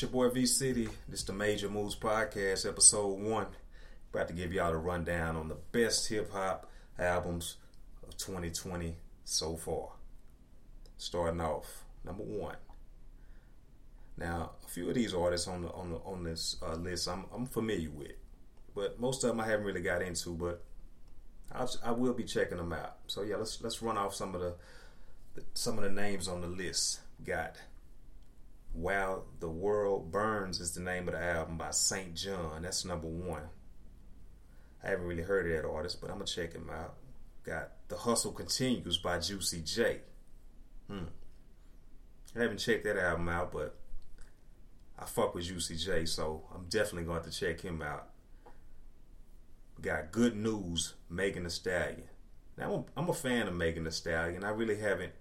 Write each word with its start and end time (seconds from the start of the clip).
Your 0.00 0.10
boy 0.10 0.30
V 0.30 0.46
City. 0.46 0.88
This 1.08 1.20
is 1.20 1.26
the 1.26 1.34
Major 1.34 1.68
Moves 1.68 1.94
Podcast, 1.94 2.66
episode 2.66 3.18
one. 3.18 3.48
About 4.14 4.28
to 4.28 4.34
give 4.34 4.50
y'all 4.50 4.72
a 4.72 4.78
rundown 4.78 5.36
on 5.36 5.48
the 5.48 5.58
best 5.72 6.08
hip 6.08 6.32
hop 6.32 6.70
albums 6.98 7.58
of 8.02 8.16
2020 8.16 8.96
so 9.24 9.56
far. 9.56 9.90
Starting 10.96 11.42
off, 11.42 11.84
number 12.02 12.22
one. 12.22 12.56
Now, 14.16 14.52
a 14.64 14.68
few 14.68 14.88
of 14.88 14.94
these 14.94 15.12
artists 15.12 15.46
on 15.46 15.62
the 15.62 15.68
on 15.72 15.90
the 15.90 15.96
on 15.96 16.24
this 16.24 16.56
uh, 16.66 16.76
list 16.76 17.06
I'm 17.06 17.26
I'm 17.34 17.44
familiar 17.44 17.90
with, 17.90 18.16
but 18.74 18.98
most 18.98 19.22
of 19.22 19.28
them 19.28 19.40
I 19.40 19.48
haven't 19.48 19.66
really 19.66 19.82
got 19.82 20.00
into. 20.00 20.30
But 20.30 20.64
I'll, 21.52 21.70
I 21.84 21.90
will 21.90 22.14
be 22.14 22.24
checking 22.24 22.56
them 22.56 22.72
out. 22.72 22.96
So 23.06 23.20
yeah, 23.20 23.36
let's 23.36 23.60
let's 23.60 23.82
run 23.82 23.98
off 23.98 24.14
some 24.14 24.34
of 24.34 24.40
the, 24.40 24.54
the 25.34 25.42
some 25.52 25.76
of 25.76 25.84
the 25.84 25.90
names 25.90 26.26
on 26.26 26.40
the 26.40 26.48
list. 26.48 27.00
Got 27.22 27.56
While 28.72 29.26
the 29.40 29.48
World 29.48 30.12
Burns 30.12 30.60
is 30.60 30.72
the 30.72 30.80
name 30.80 31.08
of 31.08 31.14
the 31.14 31.22
album 31.22 31.56
by 31.56 31.70
St. 31.70 32.14
John. 32.14 32.62
That's 32.62 32.84
number 32.84 33.08
one. 33.08 33.42
I 34.82 34.90
haven't 34.90 35.06
really 35.06 35.22
heard 35.22 35.50
of 35.50 35.62
that 35.62 35.68
artist, 35.68 36.00
but 36.00 36.08
I'm 36.08 36.16
gonna 36.16 36.26
check 36.26 36.52
him 36.52 36.70
out. 36.70 36.94
Got 37.44 37.70
The 37.88 37.96
Hustle 37.96 38.32
Continues 38.32 38.98
by 38.98 39.18
Juicy 39.18 39.62
J. 39.62 40.00
Hmm. 40.88 41.04
I 42.36 42.42
haven't 42.42 42.58
checked 42.58 42.84
that 42.84 42.96
album 42.96 43.28
out, 43.28 43.52
but 43.52 43.76
I 44.98 45.06
fuck 45.06 45.34
with 45.34 45.44
Juicy 45.44 45.76
J, 45.76 46.04
so 46.04 46.44
I'm 46.54 46.66
definitely 46.68 47.04
going 47.04 47.22
to 47.22 47.30
check 47.30 47.60
him 47.60 47.82
out. 47.82 48.10
Got 49.80 50.12
Good 50.12 50.36
News, 50.36 50.94
Megan 51.08 51.44
Thee 51.44 51.50
Stallion. 51.50 52.04
Now, 52.58 52.64
I'm 52.64 52.72
a, 52.72 52.84
I'm 52.98 53.08
a 53.08 53.14
fan 53.14 53.48
of 53.48 53.54
Megan 53.54 53.84
Thee 53.84 53.90
Stallion. 53.90 54.44
I 54.44 54.50
really 54.50 54.76
haven't 54.76 55.12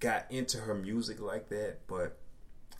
got 0.00 0.30
into 0.30 0.58
her 0.58 0.74
music 0.74 1.20
like 1.20 1.48
that, 1.50 1.86
but 1.86 2.18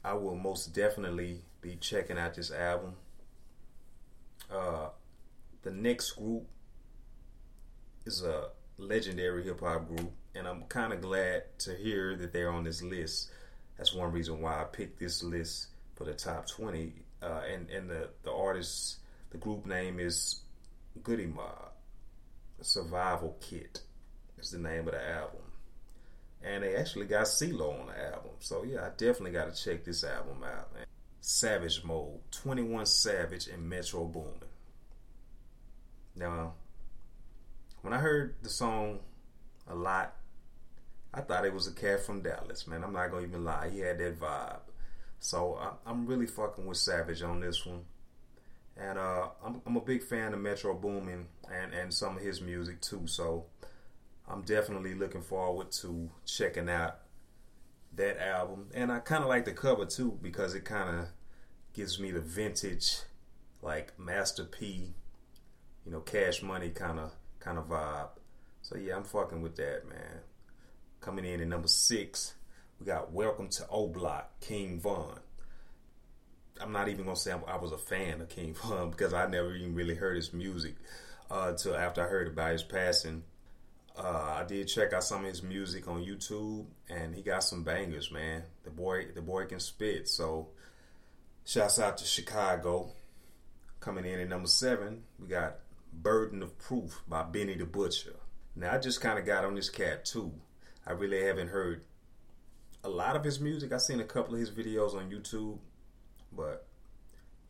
I 0.05 0.12
will 0.12 0.36
most 0.36 0.74
definitely 0.74 1.41
be 1.62 1.77
checking 1.77 2.19
out 2.19 2.34
this 2.34 2.50
album. 2.50 2.94
Uh, 4.52 4.88
the 5.62 5.70
next 5.70 6.12
group 6.12 6.47
is 8.05 8.22
a 8.22 8.48
legendary 8.77 9.44
hip 9.44 9.60
hop 9.60 9.88
group, 9.88 10.12
and 10.34 10.47
I'm 10.47 10.64
kind 10.64 10.92
of 10.92 11.00
glad 11.00 11.44
to 11.60 11.75
hear 11.75 12.16
that 12.16 12.34
they're 12.34 12.50
on 12.50 12.64
this 12.64 12.82
list. 12.82 13.30
That's 13.78 13.94
one 13.94 14.12
reason 14.12 14.42
why 14.42 14.60
I 14.60 14.64
picked 14.64 15.00
this 15.00 15.22
list 15.22 15.69
for 15.94 16.05
the 16.05 16.12
top 16.12 16.48
20. 16.48 16.92
Uh, 17.22 17.41
and 17.50 17.70
and 17.70 17.88
the 17.88 18.10
the 18.22 18.30
artist, 18.30 18.98
the 19.30 19.38
group 19.38 19.64
name 19.64 19.98
is 19.98 20.42
Goodie 21.02 21.27
Mob. 21.27 21.72
Survival 22.60 23.36
Kit 23.41 23.80
is 24.38 24.50
the 24.50 24.58
name 24.58 24.86
of 24.86 24.92
the 24.92 25.10
album. 25.10 25.44
And 26.45 26.62
they 26.62 26.77
actually 26.77 27.06
got 27.06 27.25
CeeLo 27.25 27.81
on 27.81 27.87
the 27.87 28.05
album. 28.05 28.33
So 28.41 28.64
yeah, 28.64 28.83
I 28.87 28.91
definitely 28.91 29.31
got 29.33 29.55
to 29.55 29.64
check 29.64 29.84
this 29.84 30.05
album 30.05 30.45
out, 30.45 30.75
man. 30.75 30.84
Savage 31.20 31.83
Mode, 31.84 32.20
21 32.33 32.84
Savage 32.84 33.48
and 33.48 33.69
Metro 33.69 34.05
Boomin. 34.05 34.34
Now, 36.15 36.53
when 37.81 37.95
I 37.95 37.98
heard 37.98 38.34
the 38.42 38.50
song 38.50 39.00
a 39.66 39.75
lot, 39.75 40.15
I 41.15 41.22
thought 41.22 41.47
it 41.47 41.54
was 41.54 41.66
a 41.66 41.72
cat 41.72 42.04
from 42.04 42.21
Dallas, 42.21 42.66
man. 42.66 42.84
I'm 42.84 42.93
not 42.93 43.10
gonna 43.10 43.27
even 43.27 43.44
lie. 43.44 43.71
He 43.71 43.81
had 43.81 43.99
that 43.99 44.21
vibe. 44.21 44.60
So 45.21 45.59
I'm 45.87 46.06
really 46.06 46.27
fucking 46.27 46.66
with 46.66 46.77
Savage 46.77 47.22
on 47.22 47.41
this 47.41 47.65
one. 47.65 47.84
And 48.77 48.99
uh, 48.99 49.28
I'm, 49.43 49.62
I'm 49.65 49.77
a 49.77 49.81
big 49.81 50.03
fan 50.03 50.34
of 50.34 50.41
Metro 50.41 50.75
Boomin 50.75 51.27
and, 51.50 51.72
and 51.72 51.94
some 51.94 52.16
of 52.16 52.22
his 52.22 52.41
music 52.41 52.81
too. 52.81 53.06
So 53.06 53.47
I'm 54.28 54.42
definitely 54.42 54.94
looking 54.94 55.22
forward 55.22 55.70
to 55.72 56.10
checking 56.24 56.68
out 56.68 56.98
that 57.94 58.18
album. 58.18 58.68
And 58.74 58.90
I 58.90 59.00
kind 59.00 59.22
of 59.22 59.28
like 59.28 59.44
the 59.44 59.52
cover 59.52 59.84
too 59.84 60.18
because 60.22 60.54
it 60.54 60.64
kind 60.64 60.98
of 60.98 61.06
gives 61.72 61.98
me 61.98 62.10
the 62.10 62.20
vintage, 62.20 63.00
like 63.62 63.98
Master 63.98 64.44
P, 64.44 64.94
you 65.84 65.92
know, 65.92 66.00
Cash 66.00 66.42
Money 66.42 66.70
kind 66.70 66.98
of 66.98 67.12
kind 67.40 67.58
of 67.58 67.68
vibe. 67.68 68.08
So 68.62 68.76
yeah, 68.76 68.96
I'm 68.96 69.04
fucking 69.04 69.42
with 69.42 69.56
that, 69.56 69.88
man. 69.88 70.20
Coming 71.00 71.26
in 71.26 71.42
at 71.42 71.48
number 71.48 71.68
six, 71.68 72.34
we 72.80 72.86
got 72.86 73.12
Welcome 73.12 73.48
to 73.50 73.66
O 73.68 73.88
Block, 73.88 74.41
King 74.41 74.80
Von. 74.80 75.18
I'm 76.60 76.72
not 76.72 76.88
even 76.88 77.04
gonna 77.04 77.16
say 77.16 77.32
I 77.32 77.56
was 77.56 77.72
a 77.72 77.78
fan 77.78 78.22
of 78.22 78.30
King 78.30 78.54
Von 78.54 78.91
because 78.92 79.12
I 79.12 79.26
never 79.26 79.54
even 79.54 79.74
really 79.74 79.94
heard 79.94 80.16
his 80.16 80.32
music 80.32 80.76
uh, 81.30 81.48
until 81.48 81.76
after 81.76 82.02
I 82.02 82.08
heard 82.08 82.28
about 82.28 82.52
his 82.52 82.62
passing. 82.62 83.24
Uh, 83.97 84.38
I 84.41 84.44
did 84.44 84.66
check 84.66 84.93
out 84.93 85.05
some 85.05 85.21
of 85.21 85.31
his 85.31 85.43
music 85.43 85.87
on 85.87 86.05
YouTube, 86.05 86.66
and 86.88 87.15
he 87.15 87.22
got 87.22 87.44
some 87.44 87.62
bangers, 87.62 88.10
man. 88.10 88.43
The 88.65 88.71
boy, 88.71 89.06
the 89.15 89.22
boy 89.22 89.47
can 89.47 89.60
spit. 89.60 90.09
So, 90.09 90.49
shouts 91.44 91.78
out 91.78 91.99
to 91.99 92.04
Chicago. 92.04 92.91
Coming 93.78 94.04
in 94.04 94.19
at 94.19 94.28
number 94.28 94.49
seven, 94.49 95.04
we 95.21 95.28
got 95.28 95.59
"Burden 95.93 96.43
of 96.43 96.59
Proof" 96.59 97.03
by 97.06 97.22
Benny 97.22 97.54
the 97.54 97.66
Butcher. 97.66 98.16
Now, 98.56 98.72
I 98.72 98.78
just 98.78 99.00
kind 99.00 99.19
of 99.19 99.27
got 99.27 99.44
on 99.44 99.54
this 99.54 99.71
cat 99.71 100.04
too. 100.04 100.33
I 100.84 100.93
really 100.93 101.25
haven't 101.25 101.49
heard 101.49 101.84
a 102.83 102.88
lot 102.88 103.15
of 103.15 103.22
his 103.22 103.38
music. 103.38 103.72
I've 103.72 103.81
seen 103.81 104.00
a 104.00 104.04
couple 104.04 104.34
of 104.34 104.41
his 104.41 104.50
videos 104.50 104.97
on 104.97 105.10
YouTube, 105.10 105.59
but 106.33 106.66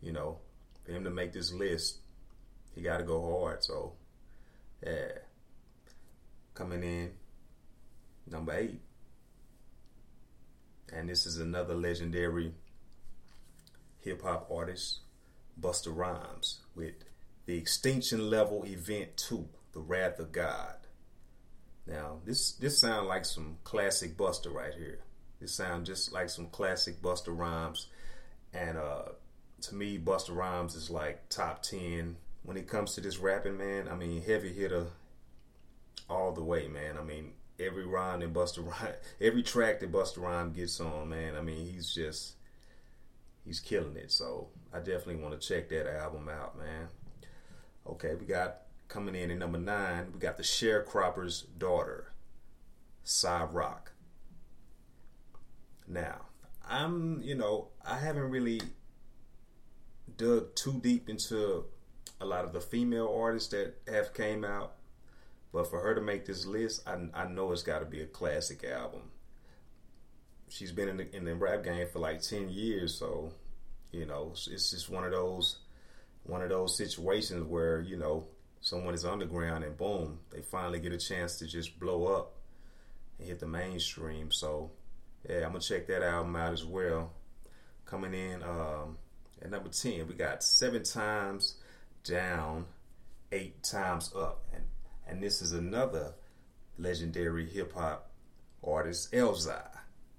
you 0.02 0.12
know, 0.12 0.40
for 0.84 0.92
him 0.92 1.04
to 1.04 1.10
make 1.10 1.32
this 1.32 1.54
list, 1.54 2.00
he 2.74 2.82
got 2.82 2.98
to 2.98 3.04
go 3.04 3.40
hard. 3.40 3.64
So, 3.64 3.94
yeah 4.84 5.23
coming 6.54 6.82
in 6.82 7.10
number 8.30 8.54
eight. 8.54 8.80
And 10.92 11.08
this 11.08 11.26
is 11.26 11.38
another 11.38 11.74
legendary 11.74 12.54
hip 14.00 14.22
hop 14.22 14.48
artist, 14.50 15.00
Busta 15.60 15.94
Rhymes, 15.94 16.60
with 16.74 16.94
the 17.46 17.56
Extinction 17.56 18.30
Level 18.30 18.64
Event 18.64 19.16
2, 19.16 19.48
The 19.72 19.80
Wrath 19.80 20.18
of 20.18 20.30
God. 20.30 20.76
Now, 21.86 22.20
this 22.24 22.52
this 22.52 22.78
sounds 22.78 23.08
like 23.08 23.24
some 23.24 23.58
classic 23.64 24.16
Busta 24.16 24.52
right 24.52 24.74
here. 24.74 25.00
This 25.40 25.54
sounds 25.54 25.88
just 25.88 26.12
like 26.12 26.30
some 26.30 26.46
classic 26.46 27.02
Busta 27.02 27.36
Rhymes. 27.36 27.88
And 28.54 28.78
uh, 28.78 29.02
to 29.62 29.74
me, 29.74 29.98
Busta 29.98 30.34
Rhymes 30.34 30.76
is 30.76 30.88
like 30.88 31.28
top 31.28 31.62
10 31.62 32.16
when 32.42 32.56
it 32.56 32.68
comes 32.68 32.94
to 32.94 33.00
this 33.00 33.18
rapping, 33.18 33.58
man. 33.58 33.88
I 33.88 33.96
mean, 33.96 34.22
heavy 34.22 34.52
hitter 34.52 34.86
all 36.08 36.32
the 36.32 36.42
way, 36.42 36.68
man. 36.68 36.96
I 36.98 37.02
mean, 37.02 37.32
every 37.58 37.84
rhyme 37.84 38.20
that 38.20 38.32
Busta 38.32 38.66
Rhyme, 38.66 38.94
every 39.20 39.42
track 39.42 39.80
that 39.80 39.92
Busta 39.92 40.18
Rhyme 40.18 40.52
gets 40.52 40.80
on, 40.80 41.08
man. 41.08 41.36
I 41.36 41.40
mean, 41.40 41.66
he's 41.66 41.92
just 41.92 42.36
he's 43.44 43.60
killing 43.60 43.96
it. 43.96 44.10
So 44.10 44.48
I 44.72 44.78
definitely 44.78 45.16
want 45.16 45.40
to 45.40 45.46
check 45.46 45.68
that 45.68 45.86
album 45.86 46.28
out, 46.28 46.58
man. 46.58 46.88
Okay, 47.86 48.14
we 48.14 48.26
got 48.26 48.62
coming 48.88 49.14
in 49.14 49.30
at 49.30 49.38
number 49.38 49.58
nine. 49.58 50.10
We 50.12 50.18
got 50.18 50.36
the 50.36 50.42
Sharecropper's 50.42 51.42
Daughter, 51.58 52.12
Sa-Roc. 53.02 53.92
Now, 55.86 56.22
I'm 56.66 57.20
you 57.22 57.34
know 57.34 57.68
I 57.84 57.98
haven't 57.98 58.30
really 58.30 58.60
dug 60.16 60.54
too 60.54 60.80
deep 60.82 61.08
into 61.08 61.64
a 62.20 62.24
lot 62.24 62.44
of 62.44 62.52
the 62.52 62.60
female 62.60 63.14
artists 63.14 63.50
that 63.50 63.74
have 63.88 64.14
came 64.14 64.44
out 64.44 64.74
but 65.54 65.70
for 65.70 65.78
her 65.78 65.94
to 65.94 66.00
make 66.00 66.26
this 66.26 66.44
list, 66.46 66.82
I, 66.84 66.96
I 67.14 67.28
know 67.28 67.52
it's 67.52 67.62
got 67.62 67.78
to 67.78 67.84
be 67.84 68.00
a 68.02 68.06
classic 68.06 68.64
album. 68.64 69.02
She's 70.48 70.72
been 70.72 70.88
in 70.88 70.96
the, 70.96 71.16
in 71.16 71.24
the 71.24 71.36
rap 71.36 71.62
game 71.62 71.86
for 71.92 72.00
like 72.00 72.20
ten 72.20 72.48
years, 72.48 72.98
so 72.98 73.32
you 73.92 74.04
know 74.04 74.32
it's 74.32 74.72
just 74.72 74.90
one 74.90 75.04
of 75.04 75.12
those 75.12 75.58
one 76.24 76.42
of 76.42 76.48
those 76.48 76.76
situations 76.76 77.44
where 77.44 77.80
you 77.80 77.96
know 77.96 78.26
someone 78.60 78.94
is 78.94 79.04
underground 79.04 79.62
and 79.62 79.76
boom, 79.76 80.18
they 80.30 80.42
finally 80.42 80.80
get 80.80 80.92
a 80.92 80.98
chance 80.98 81.38
to 81.38 81.46
just 81.46 81.78
blow 81.78 82.06
up 82.06 82.34
and 83.18 83.28
hit 83.28 83.38
the 83.38 83.46
mainstream. 83.46 84.32
So 84.32 84.72
yeah, 85.28 85.46
I'm 85.46 85.52
gonna 85.52 85.60
check 85.60 85.86
that 85.86 86.02
album 86.02 86.34
out 86.34 86.52
as 86.52 86.64
well. 86.64 87.12
Coming 87.86 88.12
in 88.12 88.42
um, 88.42 88.98
at 89.40 89.50
number 89.50 89.68
ten, 89.68 90.08
we 90.08 90.14
got 90.14 90.42
seven 90.42 90.82
times 90.82 91.54
down, 92.02 92.66
eight 93.30 93.62
times 93.62 94.12
up, 94.16 94.43
and 95.14 95.22
this 95.22 95.40
is 95.40 95.52
another 95.52 96.12
legendary 96.76 97.48
hip 97.48 97.72
hop 97.74 98.10
artist, 98.64 99.12
Elzhi. 99.12 99.62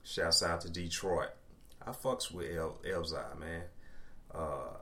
Shouts 0.06 0.42
out 0.42 0.62
to 0.62 0.70
Detroit. 0.70 1.32
I 1.86 1.92
fucks 1.92 2.32
with 2.32 2.56
El 2.56 2.80
Elzhi, 2.88 3.38
man. 3.38 3.64
Uh, 4.34 4.78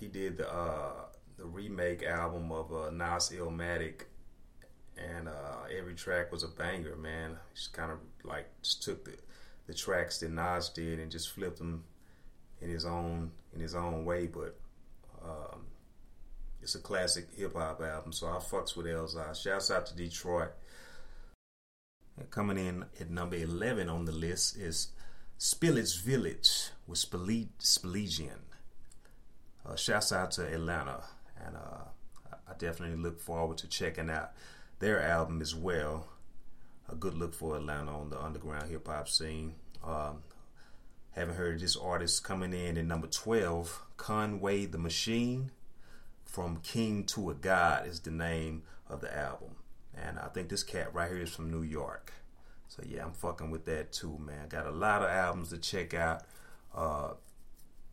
he 0.00 0.08
did 0.08 0.38
the 0.38 0.52
uh, 0.52 1.04
the 1.38 1.44
remake 1.44 2.02
album 2.02 2.50
of 2.50 2.72
uh, 2.72 2.90
Nas 2.90 3.30
Illmatic, 3.30 4.06
and 4.98 5.28
uh, 5.28 5.66
every 5.78 5.94
track 5.94 6.32
was 6.32 6.42
a 6.42 6.48
banger, 6.48 6.96
man. 6.96 7.36
Just 7.54 7.72
kind 7.72 7.92
of 7.92 7.98
like 8.24 8.48
just 8.62 8.82
took 8.82 9.04
the 9.04 9.14
the 9.68 9.74
tracks 9.74 10.18
that 10.18 10.32
Nas 10.32 10.70
did 10.70 10.98
and 10.98 11.12
just 11.12 11.30
flipped 11.30 11.58
them 11.58 11.84
in 12.60 12.68
his 12.68 12.84
own 12.84 13.30
in 13.54 13.60
his 13.60 13.76
own 13.76 14.04
way. 14.04 14.26
But 14.26 14.58
um, 15.24 15.65
it's 16.66 16.74
a 16.74 16.80
classic 16.80 17.28
hip 17.36 17.54
hop 17.54 17.80
album, 17.80 18.12
so 18.12 18.26
I 18.26 18.38
fucks 18.38 18.76
with 18.76 18.86
Elzhi. 18.86 19.40
Shouts 19.40 19.70
out 19.70 19.86
to 19.86 19.94
Detroit. 19.94 20.50
Coming 22.28 22.58
in 22.58 22.86
at 23.00 23.08
number 23.08 23.36
11 23.36 23.88
on 23.88 24.04
the 24.04 24.10
list 24.10 24.56
is 24.56 24.88
Spillage 25.38 26.02
Village 26.02 26.70
with 26.88 26.98
Spilligion. 26.98 28.40
Uh, 29.64 29.76
shouts 29.76 30.10
out 30.10 30.32
to 30.32 30.52
Atlanta, 30.52 31.04
and 31.46 31.54
uh, 31.54 31.84
I 32.48 32.54
definitely 32.58 32.96
look 32.96 33.20
forward 33.20 33.58
to 33.58 33.68
checking 33.68 34.10
out 34.10 34.32
their 34.80 35.00
album 35.00 35.40
as 35.40 35.54
well. 35.54 36.08
A 36.90 36.96
good 36.96 37.14
look 37.14 37.32
for 37.32 37.56
Atlanta 37.56 37.96
on 37.96 38.10
the 38.10 38.20
underground 38.20 38.68
hip 38.68 38.88
hop 38.88 39.08
scene. 39.08 39.54
Um, 39.84 40.24
haven't 41.12 41.36
heard 41.36 41.60
this 41.60 41.76
artist 41.76 42.24
coming 42.24 42.52
in 42.52 42.76
at 42.76 42.86
number 42.86 43.06
12, 43.06 43.82
Conway 43.96 44.66
the 44.66 44.78
Machine 44.78 45.52
from 46.26 46.58
King 46.58 47.04
to 47.04 47.30
a 47.30 47.34
God 47.34 47.86
is 47.86 48.00
the 48.00 48.10
name 48.10 48.64
of 48.88 49.00
the 49.00 49.16
album. 49.16 49.56
And 49.94 50.18
I 50.18 50.26
think 50.26 50.48
this 50.48 50.62
cat 50.62 50.92
right 50.92 51.10
here 51.10 51.22
is 51.22 51.34
from 51.34 51.50
New 51.50 51.62
York. 51.62 52.12
So 52.68 52.82
yeah, 52.86 53.04
I'm 53.04 53.12
fucking 53.12 53.50
with 53.50 53.64
that 53.66 53.92
too, 53.92 54.18
man. 54.18 54.48
Got 54.48 54.66
a 54.66 54.70
lot 54.70 55.02
of 55.02 55.08
albums 55.08 55.50
to 55.50 55.58
check 55.58 55.94
out 55.94 56.22
uh, 56.74 57.12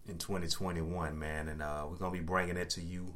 in 0.08 0.18
2021, 0.18 1.18
man. 1.18 1.48
And 1.48 1.62
uh, 1.62 1.86
we're 1.90 1.96
going 1.96 2.12
to 2.12 2.20
be 2.20 2.26
bringing 2.26 2.58
it 2.58 2.72
to 2.72 2.82
you 2.82 3.16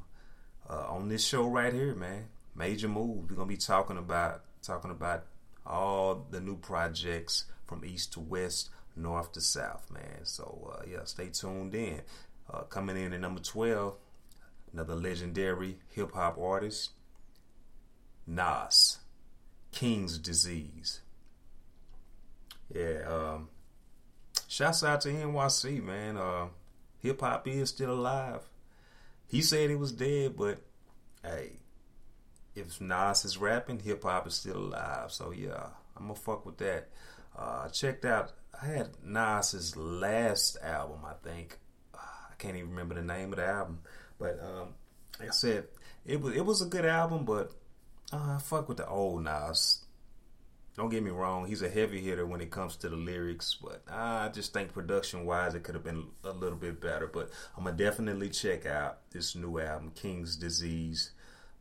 uh, 0.69 0.85
on 0.87 1.09
this 1.09 1.25
show 1.25 1.45
right 1.47 1.73
here, 1.73 1.95
man. 1.95 2.27
Major 2.55 2.87
moves. 2.87 3.29
We're 3.29 3.35
going 3.35 3.49
to 3.49 3.53
be 3.53 3.57
talking 3.57 3.97
about 3.97 4.43
talking 4.61 4.91
about 4.91 5.25
all 5.65 6.25
the 6.29 6.39
new 6.39 6.57
projects 6.57 7.45
from 7.65 7.83
east 7.83 8.13
to 8.13 8.19
west, 8.19 8.69
north 8.95 9.33
to 9.33 9.41
south, 9.41 9.91
man. 9.91 10.23
So 10.23 10.73
uh, 10.77 10.83
yeah, 10.89 11.03
stay 11.03 11.29
tuned 11.29 11.75
in. 11.75 12.01
Uh, 12.51 12.61
coming 12.61 12.95
in 12.95 13.11
at 13.11 13.19
number 13.19 13.41
12, 13.41 13.95
another 14.77 14.95
legendary 14.95 15.79
hip 15.95 16.13
hop 16.13 16.37
artist, 16.37 16.91
Nas, 18.27 18.99
King's 19.71 20.19
Disease. 20.19 21.01
Yeah, 22.73 22.99
um, 23.09 23.49
shouts 24.47 24.83
out 24.83 25.01
to 25.01 25.09
NYC, 25.09 25.83
man. 25.83 26.17
Uh, 26.17 26.47
hip 26.99 27.21
hop 27.21 27.47
is 27.47 27.69
still 27.69 27.91
alive. 27.91 28.41
He 29.27 29.41
said 29.41 29.71
he 29.71 29.75
was 29.75 29.91
dead, 29.91 30.37
but 30.37 30.59
hey, 31.23 31.53
if 32.55 32.79
Nas 32.79 33.25
is 33.25 33.39
rapping, 33.39 33.79
hip 33.79 34.03
hop 34.03 34.27
is 34.27 34.35
still 34.35 34.57
alive. 34.57 35.11
So 35.11 35.31
yeah, 35.31 35.69
I'm 35.95 36.03
gonna 36.03 36.15
fuck 36.15 36.45
with 36.45 36.57
that. 36.57 36.89
Uh, 37.35 37.63
I 37.65 37.69
checked 37.69 38.05
out. 38.05 38.31
I 38.61 38.67
had 38.67 38.89
Nas's 39.03 39.75
last 39.75 40.57
album, 40.61 40.99
I 41.03 41.13
think. 41.27 41.57
Uh, 41.95 41.97
I 41.97 42.35
can't 42.37 42.55
even 42.55 42.69
remember 42.69 42.93
the 42.93 43.01
name 43.01 43.31
of 43.33 43.37
the 43.37 43.45
album, 43.45 43.79
but 44.19 44.39
um, 44.43 44.69
like 45.19 45.29
I 45.29 45.31
said, 45.31 45.65
it 46.05 46.21
was 46.21 46.35
it 46.35 46.45
was 46.45 46.61
a 46.61 46.65
good 46.65 46.85
album, 46.85 47.25
but 47.25 47.51
uh, 48.11 48.39
fuck 48.39 48.67
with 48.67 48.77
the 48.77 48.87
old 48.87 49.23
Nas. 49.23 49.83
Don't 50.75 50.89
get 50.89 51.01
me 51.01 51.09
wrong, 51.09 51.47
he's 51.47 51.63
a 51.63 51.69
heavy 51.69 52.01
hitter 52.01 52.27
when 52.27 52.39
it 52.39 52.51
comes 52.51 52.75
to 52.77 52.89
the 52.89 52.95
lyrics, 52.95 53.57
but 53.59 53.81
I 53.91 54.29
just 54.29 54.53
think 54.53 54.73
production 54.73 55.25
wise 55.25 55.55
it 55.55 55.63
could 55.63 55.73
have 55.73 55.83
been 55.83 56.05
a 56.23 56.31
little 56.31 56.57
bit 56.57 56.79
better. 56.79 57.07
But 57.07 57.31
I'm 57.57 57.63
gonna 57.63 57.75
definitely 57.75 58.29
check 58.29 58.67
out 58.67 58.99
this 59.09 59.35
new 59.35 59.59
album, 59.59 59.91
King's 59.95 60.35
Disease 60.35 61.11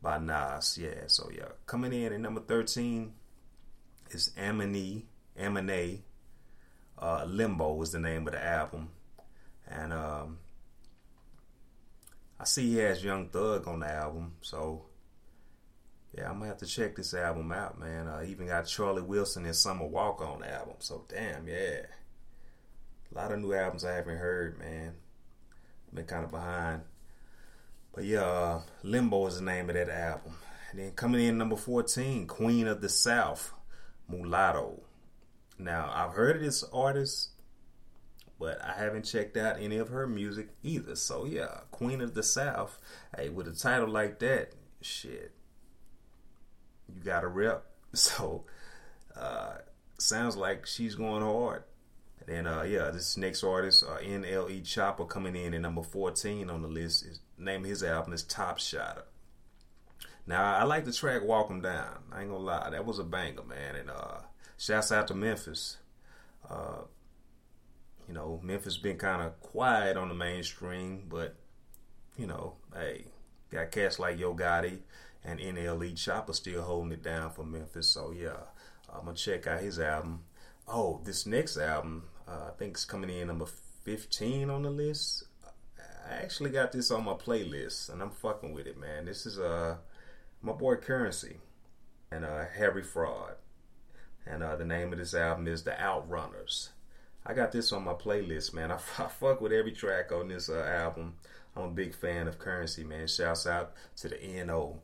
by 0.01 0.19
Nas. 0.19 0.77
Yeah, 0.77 1.07
so 1.07 1.29
yeah. 1.35 1.49
Coming 1.65 1.93
in 1.93 2.13
at 2.13 2.19
number 2.19 2.41
13 2.41 3.13
is 4.11 4.31
Amine, 4.37 5.03
Amine. 5.39 6.03
Uh, 6.99 7.25
Limbo 7.25 7.73
was 7.73 7.91
the 7.91 7.99
name 7.99 8.27
of 8.27 8.33
the 8.33 8.43
album. 8.43 8.89
And 9.67 9.93
um, 9.93 10.37
I 12.39 12.45
see 12.45 12.69
he 12.69 12.77
has 12.77 13.03
Young 13.03 13.29
Thug 13.29 13.67
on 13.67 13.79
the 13.79 13.91
album, 13.91 14.33
so 14.41 14.85
yeah, 16.15 16.29
I'm 16.29 16.37
gonna 16.37 16.47
have 16.47 16.57
to 16.59 16.65
check 16.65 16.95
this 16.95 17.13
album 17.13 17.51
out, 17.51 17.79
man. 17.79 18.07
Uh, 18.07 18.23
even 18.27 18.47
got 18.47 18.67
Charlie 18.67 19.01
Wilson 19.01 19.45
and 19.45 19.55
Summer 19.55 19.85
Walker 19.85 20.25
on 20.25 20.41
the 20.41 20.51
album, 20.51 20.75
so 20.79 21.05
damn, 21.09 21.47
yeah. 21.47 21.81
A 23.11 23.15
lot 23.15 23.31
of 23.31 23.39
new 23.39 23.53
albums 23.53 23.85
I 23.85 23.95
haven't 23.95 24.17
heard, 24.17 24.59
man. 24.59 24.93
I've 25.87 25.95
been 25.95 26.05
kind 26.05 26.25
of 26.25 26.31
behind, 26.31 26.81
but 27.93 28.03
yeah, 28.03 28.21
uh, 28.21 28.61
Limbo 28.83 29.25
is 29.27 29.39
the 29.39 29.45
name 29.45 29.69
of 29.69 29.75
that 29.75 29.89
album. 29.89 30.33
And 30.71 30.79
then 30.79 30.91
coming 30.91 31.25
in 31.25 31.37
number 31.37 31.55
14, 31.55 32.27
Queen 32.27 32.67
of 32.67 32.81
the 32.81 32.89
South, 32.89 33.53
Mulatto. 34.09 34.81
Now 35.57 35.91
I've 35.93 36.13
heard 36.13 36.35
of 36.35 36.41
this 36.43 36.63
artist 36.71 37.29
but 38.39 38.61
I 38.63 38.73
haven't 38.73 39.03
checked 39.03 39.37
out 39.37 39.59
any 39.59 39.77
of 39.77 39.89
her 39.89 40.07
music 40.07 40.49
either. 40.63 40.95
So 40.95 41.25
yeah, 41.25 41.61
Queen 41.71 42.01
of 42.01 42.13
the 42.13 42.23
South. 42.23 42.79
Hey, 43.15 43.29
with 43.29 43.47
a 43.47 43.53
title 43.53 43.87
like 43.87 44.19
that, 44.19 44.53
shit, 44.81 45.31
you 46.93 47.01
got 47.03 47.23
a 47.23 47.27
rep. 47.27 47.65
So 47.93 48.43
uh, 49.15 49.55
sounds 49.97 50.35
like 50.35 50.67
she's 50.67 50.93
going 50.93 51.23
hard. 51.23 51.63
And 52.27 52.47
uh, 52.47 52.63
yeah, 52.63 52.91
this 52.91 53.15
next 53.17 53.43
artist, 53.43 53.83
uh, 53.87 53.97
NLE 53.99 54.61
Choppa, 54.63 55.07
coming 55.07 55.35
in 55.35 55.53
at 55.53 55.61
number 55.61 55.81
14 55.81 56.49
on 56.49 56.61
the 56.61 56.67
list. 56.67 57.05
His 57.05 57.21
name 57.37 57.63
of 57.63 57.69
his 57.69 57.81
album 57.81 58.13
is 58.13 58.23
Top 58.23 58.59
Shotta. 58.59 59.03
Now 60.27 60.57
I 60.57 60.63
like 60.63 60.83
the 60.83 60.91
track 60.91 61.23
"Walk 61.23 61.49
'Em 61.49 61.61
Down." 61.61 62.03
I 62.11 62.21
ain't 62.21 62.29
gonna 62.29 62.43
lie, 62.43 62.69
that 62.69 62.85
was 62.85 62.99
a 62.99 63.03
banger, 63.03 63.43
man. 63.43 63.77
And 63.77 63.89
uh, 63.89 64.19
shouts 64.57 64.91
out 64.91 65.07
to 65.07 65.15
Memphis. 65.15 65.77
Uh, 66.49 66.81
you 68.07 68.13
know, 68.13 68.39
Memphis 68.43 68.77
been 68.77 68.97
kind 68.97 69.21
of 69.21 69.39
quiet 69.41 69.97
on 69.97 70.09
the 70.09 70.15
mainstream, 70.15 71.03
but 71.09 71.35
you 72.17 72.27
know, 72.27 72.55
hey, 72.73 73.05
got 73.51 73.71
cats 73.71 73.99
like 73.99 74.17
Yo 74.17 74.33
Gotti 74.33 74.79
and 75.23 75.39
NLE 75.39 75.93
Choppa 75.93 76.33
still 76.33 76.61
holding 76.61 76.93
it 76.93 77.03
down 77.03 77.31
for 77.31 77.43
Memphis. 77.43 77.89
So 77.89 78.11
yeah, 78.11 78.37
I'm 78.93 79.05
gonna 79.05 79.15
check 79.15 79.45
out 79.47 79.59
his 79.59 79.79
album. 79.79 80.23
Oh, 80.67 81.01
this 81.03 81.25
next 81.25 81.57
album, 81.57 82.03
uh, 82.27 82.49
I 82.49 82.51
think 82.57 82.73
it's 82.73 82.85
coming 82.85 83.09
in 83.09 83.27
number 83.27 83.45
15 83.83 84.49
on 84.49 84.63
the 84.63 84.69
list. 84.69 85.25
I 86.09 86.15
actually 86.15 86.51
got 86.51 86.71
this 86.71 86.89
on 86.91 87.03
my 87.03 87.13
playlist, 87.13 87.89
and 87.89 88.01
I'm 88.01 88.11
fucking 88.11 88.53
with 88.53 88.67
it, 88.67 88.79
man. 88.79 89.05
This 89.05 89.25
is 89.25 89.37
uh 89.39 89.77
my 90.41 90.53
boy 90.53 90.75
Currency 90.75 91.37
and 92.11 92.23
uh, 92.23 92.45
Harry 92.55 92.83
Fraud, 92.83 93.35
and 94.25 94.41
uh, 94.43 94.55
the 94.55 94.65
name 94.65 94.93
of 94.93 94.99
this 94.99 95.13
album 95.13 95.47
is 95.47 95.63
The 95.63 95.71
Outrunners. 95.71 96.69
I 97.27 97.33
got 97.33 97.51
this 97.51 97.73
on 97.73 97.83
my 97.83 97.93
playlist, 97.93 98.53
man. 98.53 98.71
I, 98.71 98.77
fuck 98.77 99.41
with 99.41 99.51
every 99.51 99.73
track 99.73 100.13
on 100.13 100.29
this 100.29 100.49
uh, 100.49 100.63
album. 100.63 101.15
I'm 101.55 101.63
a 101.63 101.69
big 101.69 101.93
fan 101.93 102.27
of 102.27 102.39
Currency, 102.39 102.85
man. 102.85 103.07
Shouts 103.07 103.45
out 103.45 103.73
to 103.97 104.07
the 104.07 104.43
NO. 104.45 104.79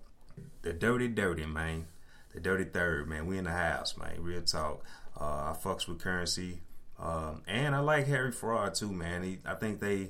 The 0.62 0.74
Dirty 0.74 1.08
Dirty, 1.08 1.46
man. 1.46 1.86
The 2.34 2.42
Dirty 2.42 2.66
Third, 2.66 3.08
man. 3.08 3.28
We 3.28 3.38
in 3.38 3.46
the 3.46 3.52
house, 3.52 3.96
man. 3.96 4.22
Real 4.22 4.42
talk. 4.42 4.84
Uh, 5.20 5.24
I 5.24 5.56
fucks 5.64 5.88
with 5.88 6.00
Currency, 6.00 6.60
Um, 7.00 7.44
and 7.48 7.76
I 7.76 7.80
like 7.80 8.08
Harry 8.08 8.32
Fraud 8.32 8.76
too, 8.76 8.92
man. 8.92 9.24
He, 9.24 9.38
I 9.46 9.54
think 9.54 9.80
they 9.80 10.10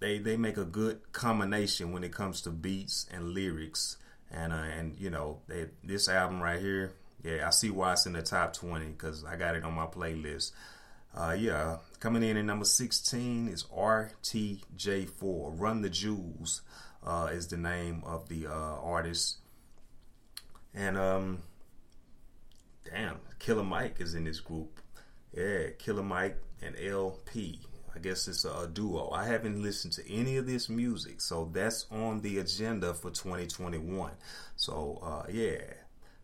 they 0.00 0.18
they 0.18 0.36
make 0.36 0.56
a 0.56 0.64
good 0.64 1.12
combination 1.12 1.92
when 1.92 2.02
it 2.02 2.12
comes 2.12 2.40
to 2.42 2.50
beats 2.50 3.06
and 3.12 3.34
lyrics. 3.34 3.98
And 4.30 4.52
uh, 4.52 4.56
and 4.56 4.98
you 4.98 5.10
know, 5.10 5.42
they, 5.46 5.66
this 5.84 6.08
album 6.08 6.42
right 6.42 6.58
here, 6.58 6.92
yeah, 7.22 7.46
I 7.46 7.50
see 7.50 7.70
why 7.70 7.92
it's 7.92 8.06
in 8.06 8.14
the 8.14 8.22
top 8.22 8.54
20 8.54 8.86
because 8.86 9.24
I 9.24 9.36
got 9.36 9.54
it 9.54 9.64
on 9.64 9.74
my 9.74 9.86
playlist. 9.86 10.52
Uh, 11.16 11.36
yeah, 11.38 11.76
coming 12.00 12.24
in 12.24 12.36
at 12.36 12.44
number 12.44 12.64
16 12.64 13.48
is 13.48 13.64
RTJ4. 13.64 15.60
Run 15.60 15.82
the 15.82 15.90
Jewels 15.90 16.62
uh, 17.04 17.28
is 17.32 17.46
the 17.46 17.56
name 17.56 18.02
of 18.04 18.28
the 18.28 18.46
uh, 18.46 18.50
artist. 18.82 19.38
And, 20.74 20.98
um, 20.98 21.38
damn, 22.84 23.18
Killer 23.38 23.62
Mike 23.62 24.00
is 24.00 24.14
in 24.14 24.24
this 24.24 24.40
group. 24.40 24.80
Yeah, 25.32 25.68
Killer 25.78 26.02
Mike 26.02 26.36
and 26.60 26.74
El-P. 26.80 27.60
I 27.94 27.98
guess 28.00 28.26
it's 28.26 28.44
a, 28.44 28.50
a 28.50 28.66
duo. 28.66 29.10
I 29.10 29.24
haven't 29.24 29.62
listened 29.62 29.92
to 29.94 30.12
any 30.12 30.36
of 30.36 30.48
this 30.48 30.68
music, 30.68 31.20
so 31.20 31.48
that's 31.52 31.86
on 31.92 32.22
the 32.22 32.38
agenda 32.38 32.92
for 32.92 33.10
2021. 33.10 34.10
So, 34.56 34.98
uh, 35.00 35.30
yeah, 35.30 35.58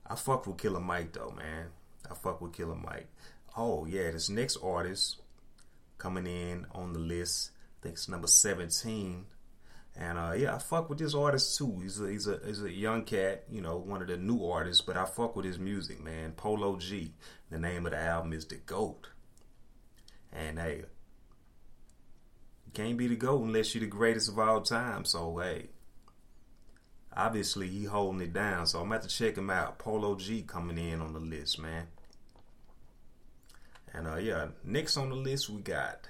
I 0.05 0.17
fuck 0.17 0.49
with 0.49 0.59
Killer 0.59 0.81
Mike 0.81 1.13
though, 1.13 1.33
man. 1.37 1.67
I 2.11 2.15
fuck 2.15 2.41
with 2.41 2.55
Killer 2.55 2.75
Mike. 2.75 3.09
Oh 3.57 3.85
yeah, 3.87 4.11
this 4.11 4.29
next 4.29 4.57
artist 4.63 5.21
coming 5.99 6.27
in 6.27 6.67
on 6.73 6.93
the 6.93 6.99
list, 6.99 7.51
I 7.81 7.83
think 7.83 7.95
it's 7.95 8.09
number 8.09 8.29
seventeen. 8.29 9.27
And 9.97 10.17
uh, 10.19 10.33
yeah, 10.37 10.55
I 10.55 10.59
fuck 10.59 10.89
with 10.89 10.99
this 10.99 11.15
artist 11.15 11.59
too. 11.59 11.81
He's 11.83 12.01
a, 12.01 12.09
he's 12.09 12.27
a 12.29 12.41
he's 12.47 12.63
a 12.63 12.73
young 12.73 13.05
cat, 13.05 13.45
you 13.51 13.61
know, 13.61 13.77
one 13.77 14.01
of 14.01 14.09
the 14.09 14.17
new 14.17 14.47
artists. 14.47 14.83
But 14.83 14.97
I 14.97 15.05
fuck 15.05 15.35
with 15.37 15.45
his 15.45 15.59
music, 15.59 16.03
man. 16.03 16.33
Polo 16.33 16.77
G. 16.77 17.13
The 17.51 17.59
name 17.59 17.85
of 17.87 17.93
the 17.93 17.99
album 17.99 18.33
is 18.33 18.47
The 18.47 18.55
Goat. 18.55 19.09
And 20.33 20.59
hey, 20.59 20.85
can't 22.73 22.97
be 22.97 23.09
the 23.09 23.17
goat 23.17 23.43
unless 23.43 23.75
you're 23.75 23.81
the 23.81 23.89
greatest 23.89 24.29
of 24.29 24.39
all 24.39 24.61
time. 24.61 25.05
So 25.05 25.39
hey, 25.39 25.71
obviously 27.15 27.67
he 27.69 27.85
holding 27.85 28.21
it 28.21 28.33
down. 28.33 28.67
So 28.67 28.81
I'm 28.81 28.87
about 28.87 29.03
to 29.03 29.09
check 29.09 29.37
him 29.37 29.51
out. 29.51 29.79
Polo 29.79 30.15
G 30.15 30.43
coming 30.43 30.79
in 30.79 31.01
on 31.01 31.13
the 31.13 31.21
list, 31.21 31.59
man. 31.59 31.89
And 33.93 34.07
uh, 34.07 34.17
yeah, 34.17 34.49
next 34.65 34.97
on 34.97 35.11
the 35.11 35.17
list 35.17 35.51
we 35.51 35.61
got. 35.61 36.09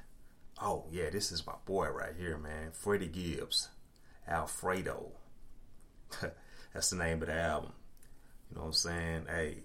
Oh 0.60 0.84
yeah, 0.90 1.10
this 1.10 1.32
is 1.32 1.46
my 1.46 1.54
boy 1.64 1.88
right 1.88 2.14
here, 2.18 2.36
man. 2.36 2.72
Freddie 2.72 3.08
Gibbs, 3.08 3.68
Alfredo. 4.28 5.12
That's 6.74 6.90
the 6.90 6.96
name 6.96 7.22
of 7.22 7.28
the 7.28 7.34
album. 7.34 7.72
You 8.50 8.56
know 8.56 8.62
what 8.62 8.66
I'm 8.68 8.72
saying? 8.74 9.26
Hey, 9.28 9.58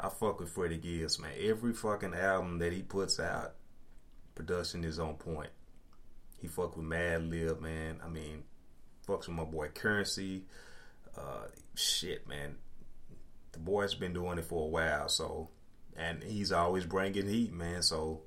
I 0.00 0.08
fuck 0.08 0.40
with 0.40 0.50
Freddie 0.50 0.78
Gibbs, 0.78 1.18
man. 1.18 1.32
Every 1.38 1.72
fucking 1.72 2.14
album 2.14 2.58
that 2.58 2.72
he 2.72 2.82
puts 2.82 3.20
out, 3.20 3.54
production 4.34 4.84
is 4.84 4.98
on 4.98 5.14
point. 5.14 5.50
He 6.40 6.48
fuck 6.48 6.76
with 6.76 6.86
Madlib, 6.86 7.60
man. 7.60 8.00
I 8.04 8.08
mean, 8.08 8.44
fucks 9.06 9.28
with 9.28 9.36
my 9.36 9.44
boy 9.44 9.68
Currency. 9.68 10.44
Uh, 11.16 11.46
shit, 11.74 12.26
man. 12.26 12.56
The 13.52 13.58
boy's 13.58 13.94
been 13.94 14.14
doing 14.14 14.38
it 14.38 14.46
for 14.46 14.64
a 14.64 14.68
while, 14.68 15.08
so 15.08 15.50
and 15.96 16.22
he's 16.22 16.52
always 16.52 16.86
bringing 16.86 17.28
heat, 17.28 17.52
man. 17.52 17.82
So 17.82 18.20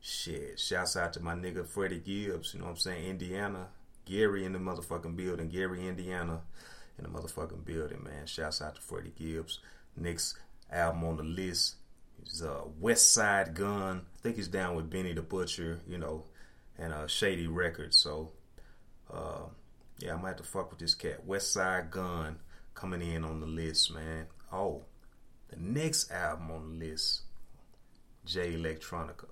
shit, 0.00 0.58
shouts 0.58 0.96
out 0.96 1.12
to 1.14 1.20
my 1.20 1.34
nigga 1.34 1.66
Freddie 1.66 2.00
Gibbs. 2.00 2.54
You 2.54 2.60
know 2.60 2.66
what 2.66 2.72
I'm 2.72 2.78
saying? 2.78 3.06
Indiana, 3.06 3.68
Gary 4.04 4.44
in 4.44 4.52
the 4.52 4.58
motherfucking 4.58 5.16
building. 5.16 5.48
Gary, 5.48 5.86
Indiana, 5.86 6.40
in 6.98 7.04
the 7.04 7.10
motherfucking 7.10 7.64
building, 7.64 8.02
man. 8.04 8.26
Shouts 8.26 8.62
out 8.62 8.76
to 8.76 8.80
Freddie 8.80 9.12
Gibbs. 9.18 9.60
Next 9.96 10.36
album 10.70 11.04
on 11.04 11.16
the 11.16 11.22
list 11.22 11.76
is 12.24 12.42
uh, 12.42 12.62
Westside 12.80 13.54
Gunn. 13.54 14.02
I 14.18 14.22
think 14.22 14.36
he's 14.36 14.48
down 14.48 14.76
with 14.76 14.90
Benny 14.90 15.12
the 15.12 15.22
Butcher. 15.22 15.80
You 15.88 15.98
know, 15.98 16.24
and 16.78 16.92
uh, 16.92 17.06
Shady 17.06 17.46
Records. 17.46 17.96
So. 17.96 18.32
Uh, 19.08 19.44
yeah, 19.98 20.14
I 20.14 20.16
might 20.16 20.28
have 20.28 20.36
to 20.38 20.42
fuck 20.42 20.70
with 20.70 20.78
this 20.78 20.94
cat. 20.94 21.26
Westside 21.26 21.90
Gunn 21.90 22.36
coming 22.74 23.02
in 23.02 23.24
on 23.24 23.40
the 23.40 23.46
list, 23.46 23.92
man. 23.92 24.26
Oh, 24.52 24.82
the 25.48 25.56
next 25.56 26.10
album 26.10 26.50
on 26.50 26.78
the 26.78 26.86
list, 26.86 27.22
Jay 28.24 28.54
Electronica. 28.54 29.26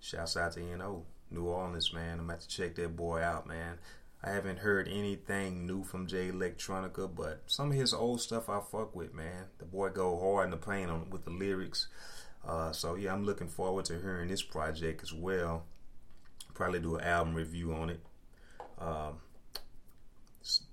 Shouts 0.00 0.36
out 0.36 0.52
to 0.52 0.60
NO, 0.60 1.04
New 1.30 1.46
Orleans, 1.46 1.92
man. 1.92 2.18
I'm 2.18 2.24
about 2.24 2.40
to 2.40 2.48
check 2.48 2.74
that 2.76 2.96
boy 2.96 3.20
out, 3.20 3.46
man. 3.46 3.78
I 4.22 4.30
haven't 4.30 4.58
heard 4.58 4.88
anything 4.88 5.66
new 5.66 5.84
from 5.84 6.08
Jay 6.08 6.28
Electronica, 6.28 7.08
but 7.14 7.42
some 7.46 7.70
of 7.70 7.76
his 7.76 7.94
old 7.94 8.20
stuff 8.20 8.48
I 8.48 8.60
fuck 8.60 8.94
with, 8.94 9.14
man. 9.14 9.44
The 9.58 9.64
boy 9.64 9.90
go 9.90 10.18
hard 10.18 10.46
in 10.46 10.50
the 10.50 10.56
paint 10.56 10.90
on 10.90 11.10
with 11.10 11.24
the 11.24 11.30
lyrics. 11.30 11.86
Uh, 12.46 12.72
so 12.72 12.96
yeah, 12.96 13.12
I'm 13.12 13.24
looking 13.24 13.48
forward 13.48 13.84
to 13.86 14.00
hearing 14.00 14.28
this 14.28 14.42
project 14.42 15.02
as 15.02 15.12
well. 15.12 15.64
Probably 16.54 16.80
do 16.80 16.96
an 16.96 17.04
album 17.04 17.34
review 17.34 17.72
on 17.72 17.90
it. 17.90 18.00
Um, 18.80 19.18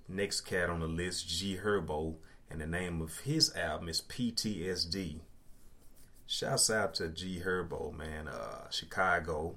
next 0.07 0.41
cat 0.41 0.69
on 0.69 0.79
the 0.79 0.87
list, 0.87 1.27
G 1.27 1.57
Herbo, 1.63 2.15
and 2.55 2.61
the 2.61 2.77
name 2.79 3.01
of 3.01 3.19
his 3.19 3.53
album 3.53 3.89
is 3.89 4.01
PTSD. 4.01 5.19
Shouts 6.25 6.69
out 6.69 6.95
to 6.95 7.09
G 7.09 7.41
Herbo, 7.45 7.93
man. 7.93 8.29
Uh, 8.29 8.69
Chicago 8.69 9.55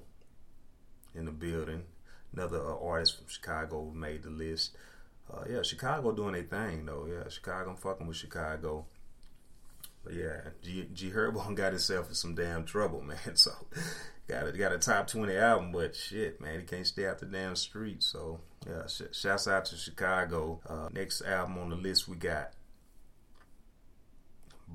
in 1.15 1.23
the 1.23 1.31
building. 1.31 1.83
Another 2.33 2.59
uh, 2.59 2.75
artist 2.77 3.15
from 3.15 3.27
Chicago 3.29 3.89
made 3.95 4.23
the 4.23 4.29
list. 4.29 4.75
Uh, 5.33 5.45
yeah, 5.49 5.61
Chicago 5.61 6.11
doing 6.11 6.35
a 6.35 6.43
thing 6.43 6.87
though. 6.87 7.07
Yeah, 7.09 7.29
Chicago, 7.29 7.69
I'm 7.69 7.77
fucking 7.77 8.05
with 8.05 8.17
Chicago. 8.17 8.85
But 10.03 10.15
yeah, 10.15 10.41
G, 10.61 10.89
G 10.93 11.09
Herbo 11.09 11.55
got 11.55 11.71
himself 11.71 12.09
in 12.09 12.15
some 12.15 12.35
damn 12.35 12.65
trouble, 12.65 13.01
man. 13.01 13.17
So 13.35 13.51
got 14.27 14.45
a, 14.45 14.51
got 14.51 14.73
a 14.73 14.77
top 14.77 15.07
20 15.07 15.37
album, 15.37 15.71
but 15.71 15.95
shit, 15.95 16.41
man, 16.41 16.59
he 16.59 16.65
can't 16.65 16.85
stay 16.85 17.07
out 17.07 17.19
the 17.19 17.27
damn 17.27 17.55
street. 17.55 18.03
So, 18.03 18.41
yeah, 18.67 18.87
sh- 18.87 19.15
shouts 19.17 19.47
out 19.47 19.63
to 19.65 19.77
Chicago. 19.77 20.59
Uh, 20.67 20.89
next 20.91 21.21
album 21.21 21.59
on 21.59 21.69
the 21.69 21.77
list, 21.77 22.09
we 22.09 22.17
got 22.17 22.51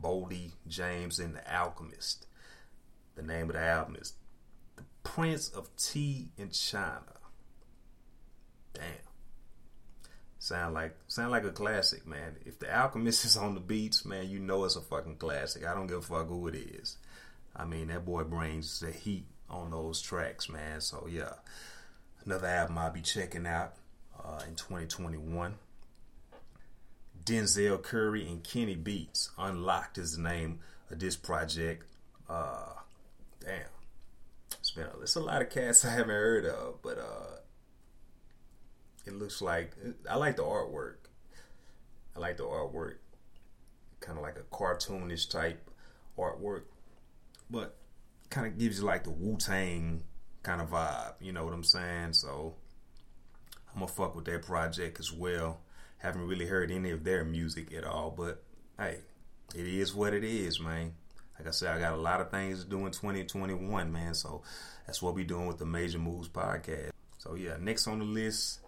Boldy 0.01 0.53
James 0.67 1.19
and 1.19 1.35
the 1.35 1.55
Alchemist. 1.55 2.27
The 3.15 3.23
name 3.23 3.49
of 3.49 3.55
the 3.55 3.63
album 3.63 3.97
is 4.01 4.15
The 4.77 4.83
Prince 5.03 5.49
of 5.51 5.75
Tea 5.77 6.31
in 6.37 6.51
China. 6.51 7.03
Damn. 8.73 8.85
Sound 10.39 10.75
like 10.75 10.95
sound 11.07 11.31
like 11.31 11.45
a 11.45 11.53
classic, 11.53 12.07
man. 12.07 12.37
If 12.45 12.59
the 12.59 12.75
Alchemist 12.77 13.25
is 13.25 13.37
on 13.37 13.55
the 13.55 13.61
beats, 13.61 14.05
man, 14.05 14.29
you 14.29 14.41
know 14.41 14.65
it's 14.65 14.77
a 14.77 14.83
fucking 14.83 15.17
classic. 15.17 15.67
I 15.67 15.73
don't 15.73 15.87
give 15.87 15.99
a 15.99 16.03
fuck 16.03 16.29
who 16.29 16.49
it 16.49 16.57
is. 16.57 16.99
I 17.57 17.65
mean, 17.65 17.89
that 17.89 18.05
boy 18.05 18.25
brings 18.25 18.81
the 18.81 18.91
heat 18.91 19.27
on 19.49 19.71
those 19.71 20.03
tracks, 20.03 20.49
man. 20.49 20.81
So 20.81 21.07
yeah, 21.11 21.33
another 22.27 22.49
album 22.49 22.77
I'll 22.77 22.91
be 22.91 23.01
checking 23.01 23.47
out 23.47 23.75
uh, 24.23 24.41
in 24.47 24.55
2021. 24.55 25.55
Denzel 27.25 27.83
Curry 27.83 28.28
and 28.28 28.45
Kenny 28.45 28.75
Beats. 28.75 29.31
Unlocked 29.38 29.99
is 29.99 30.16
the 30.16 30.23
name 30.23 30.61
of 30.90 30.99
this 30.99 31.16
project. 31.16 31.85
Uh, 32.28 32.75
damn, 33.40 33.61
it's 34.59 34.71
been 34.71 34.87
a, 34.87 35.00
it's 35.00 35.16
a 35.16 35.21
lot 35.21 35.43
of 35.43 35.50
cats 35.50 35.85
I 35.85 35.90
haven't 35.90 36.11
heard 36.11 36.47
of, 36.47 36.83
but 36.83 36.99
uh, 36.99 37.37
it 39.07 39.14
looks 39.14 39.40
like 39.40 39.75
I 40.09 40.16
like 40.16 40.37
the 40.37 40.43
artwork. 40.43 40.97
I 42.16 42.21
like 42.21 42.37
the 42.37 42.45
artwork, 42.45 42.97
kind 44.00 44.19
of 44.19 44.23
like 44.23 44.37
a 44.37 44.54
cartoonish 44.54 45.31
type 45.31 45.71
artwork, 46.19 46.62
but 47.50 47.76
kind 48.31 48.47
of 48.47 48.59
gives 48.59 48.78
you 48.78 48.85
like 48.85 49.04
the 49.04 49.11
Wu 49.11 49.37
Tang 49.37 50.02
kind 50.43 50.61
of 50.61 50.71
vibe. 50.71 51.14
You 51.21 51.33
know 51.33 51.45
what 51.45 51.54
I'm 51.54 51.64
saying? 51.64 52.12
So 52.12 52.54
I'm 53.73 53.81
gonna 53.81 53.90
fuck 53.90 54.14
with 54.14 54.26
that 54.26 54.43
project 54.43 55.00
as 55.00 55.12
well. 55.12 55.61
Haven't 56.04 56.26
really 56.26 56.46
heard 56.46 56.70
any 56.70 56.90
of 56.90 57.02
their 57.04 57.25
music 57.25 57.73
at 57.73 57.84
all, 57.84 58.11
but 58.11 58.42
hey, 58.78 58.99
it 59.54 59.66
is 59.66 59.94
what 59.94 60.12
it 60.12 60.25
is, 60.25 60.61
man. 60.61 60.92
Like 61.38 61.49
I 61.49 61.50
said, 61.50 61.75
I 61.75 61.80
got 61.80 61.94
a 61.94 62.00
lot 62.00 62.20
of 62.20 62.30
things 62.30 62.62
to 62.62 62.70
do 62.70 62.87
in 62.87 62.92
2021, 62.92 63.90
man. 63.90 64.14
So 64.14 64.42
that's 64.87 65.00
what 65.00 65.14
we 65.14 65.25
doing 65.25 65.46
with 65.46 65.58
the 65.58 65.66
Major 65.66 65.99
Moves 65.99 66.28
podcast. 66.28 66.90
So 67.18 67.34
yeah, 67.34 67.56
next 67.58 67.87
on 67.87 67.99
the 68.00 68.04
list, 68.04 68.61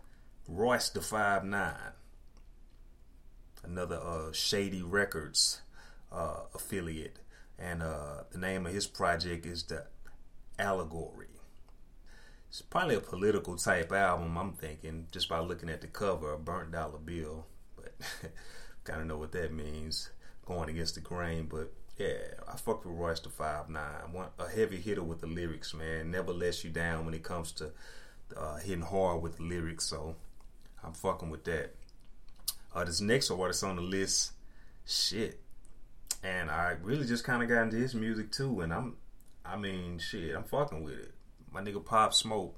Royce 0.48 0.88
da 0.90 1.00
Five 1.00 1.44
Nine, 1.44 1.92
another 3.64 4.00
uh, 4.02 4.32
Shady 4.32 4.82
Records 4.82 5.60
uh, 6.10 6.40
affiliate 6.54 7.18
and 7.58 7.82
uh, 7.82 8.22
the 8.30 8.38
name 8.38 8.66
of 8.66 8.72
his 8.72 8.86
project 8.86 9.46
is 9.46 9.64
the 9.64 9.84
Allegory. 10.58 11.28
It's 12.48 12.62
probably 12.62 12.94
a 12.94 13.00
political 13.00 13.56
type 13.56 13.92
album. 13.92 14.36
I'm 14.36 14.52
thinking 14.52 15.08
just 15.12 15.28
by 15.28 15.40
looking 15.40 15.68
at 15.68 15.80
the 15.80 15.88
cover, 15.88 16.32
a 16.32 16.38
burnt 16.38 16.72
dollar 16.72 16.98
bill, 16.98 17.46
but 17.76 17.94
kind 18.84 19.00
of 19.00 19.06
know 19.06 19.18
what 19.18 19.32
that 19.32 19.52
means. 19.52 20.10
Going 20.44 20.68
against 20.68 20.94
the 20.94 21.00
grain, 21.00 21.48
but 21.50 21.72
yeah, 21.98 22.18
I 22.46 22.56
fuck 22.56 22.84
with 22.84 22.94
Royce 22.94 23.20
da 23.20 23.30
Five 23.30 23.68
Nine. 23.68 24.12
One 24.12 24.28
a 24.38 24.48
heavy 24.48 24.76
hitter 24.76 25.02
with 25.02 25.20
the 25.20 25.26
lyrics, 25.26 25.74
man. 25.74 26.10
Never 26.10 26.32
lets 26.32 26.62
you 26.62 26.70
down 26.70 27.04
when 27.04 27.14
it 27.14 27.22
comes 27.22 27.52
to 27.52 27.72
uh, 28.36 28.56
hitting 28.56 28.82
hard 28.82 29.22
with 29.22 29.38
the 29.38 29.42
lyrics. 29.42 29.86
So 29.86 30.16
I'm 30.84 30.92
fucking 30.92 31.30
with 31.30 31.44
that. 31.44 31.74
Uh, 32.74 32.84
this 32.84 33.00
next 33.00 33.30
artist 33.30 33.64
on 33.64 33.76
the 33.76 33.82
list, 33.82 34.32
shit, 34.86 35.40
and 36.22 36.50
I 36.50 36.76
really 36.82 37.06
just 37.06 37.24
kind 37.24 37.42
of 37.42 37.48
got 37.48 37.62
into 37.62 37.76
his 37.76 37.94
music 37.94 38.30
too. 38.30 38.60
And 38.60 38.72
I'm, 38.72 38.96
I 39.44 39.56
mean, 39.56 39.98
shit, 39.98 40.36
I'm 40.36 40.44
fucking 40.44 40.84
with 40.84 40.98
it. 40.98 41.15
My 41.56 41.62
nigga 41.62 41.82
Pop 41.82 42.12
Smoke, 42.12 42.54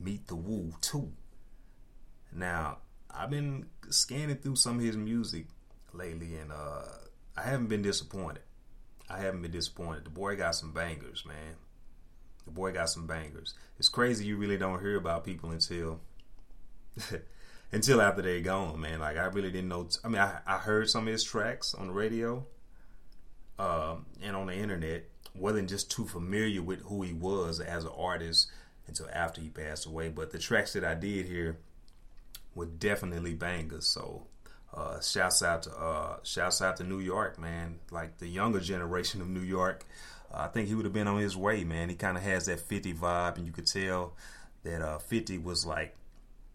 Meet 0.00 0.26
the 0.26 0.34
Woo 0.34 0.72
too. 0.80 1.12
Now 2.32 2.78
I've 3.08 3.30
been 3.30 3.66
scanning 3.88 4.34
through 4.34 4.56
some 4.56 4.78
of 4.78 4.84
his 4.84 4.96
music 4.96 5.46
lately, 5.92 6.34
and 6.34 6.50
uh, 6.50 6.82
I 7.36 7.42
haven't 7.42 7.68
been 7.68 7.82
disappointed. 7.82 8.42
I 9.08 9.20
haven't 9.20 9.42
been 9.42 9.52
disappointed. 9.52 10.06
The 10.06 10.10
boy 10.10 10.34
got 10.34 10.56
some 10.56 10.72
bangers, 10.72 11.24
man. 11.24 11.54
The 12.46 12.50
boy 12.50 12.72
got 12.72 12.90
some 12.90 13.06
bangers. 13.06 13.54
It's 13.78 13.88
crazy 13.88 14.24
you 14.24 14.36
really 14.36 14.58
don't 14.58 14.80
hear 14.80 14.96
about 14.96 15.22
people 15.22 15.52
until 15.52 16.00
until 17.72 18.02
after 18.02 18.22
they're 18.22 18.40
gone, 18.40 18.80
man. 18.80 18.98
Like 18.98 19.18
I 19.18 19.26
really 19.26 19.52
didn't 19.52 19.68
know. 19.68 19.84
T- 19.84 20.00
I 20.04 20.08
mean, 20.08 20.20
I, 20.20 20.40
I 20.44 20.58
heard 20.58 20.90
some 20.90 21.06
of 21.06 21.12
his 21.12 21.22
tracks 21.22 21.74
on 21.74 21.86
the 21.86 21.92
radio, 21.92 22.44
um, 23.56 24.06
and 24.20 24.34
on 24.34 24.48
the 24.48 24.54
internet 24.54 25.09
wasn't 25.34 25.68
just 25.68 25.90
too 25.90 26.06
familiar 26.06 26.62
with 26.62 26.82
who 26.82 27.02
he 27.02 27.12
was 27.12 27.60
as 27.60 27.84
an 27.84 27.92
artist 27.96 28.50
until 28.86 29.08
after 29.12 29.40
he 29.40 29.48
passed 29.48 29.86
away. 29.86 30.08
But 30.08 30.30
the 30.30 30.38
tracks 30.38 30.72
that 30.72 30.84
I 30.84 30.94
did 30.94 31.26
here 31.26 31.58
were 32.54 32.66
definitely 32.66 33.34
bangers. 33.34 33.86
So 33.86 34.26
uh, 34.74 35.00
shouts 35.00 35.42
out 35.42 35.64
to 35.64 35.70
uh, 35.70 36.16
shouts 36.22 36.62
out 36.62 36.76
to 36.78 36.84
New 36.84 36.98
York, 37.00 37.38
man. 37.38 37.78
Like 37.90 38.18
the 38.18 38.28
younger 38.28 38.60
generation 38.60 39.20
of 39.20 39.28
New 39.28 39.40
York. 39.40 39.84
Uh, 40.32 40.42
I 40.42 40.48
think 40.48 40.68
he 40.68 40.74
would 40.74 40.84
have 40.84 40.94
been 40.94 41.08
on 41.08 41.20
his 41.20 41.36
way, 41.36 41.64
man. 41.64 41.88
He 41.88 41.96
kind 41.96 42.16
of 42.16 42.22
has 42.22 42.46
that 42.46 42.60
50 42.60 42.94
vibe, 42.94 43.36
and 43.36 43.46
you 43.46 43.52
could 43.52 43.66
tell 43.66 44.12
that 44.62 44.80
uh, 44.80 44.98
50 44.98 45.38
was 45.38 45.66
like 45.66 45.96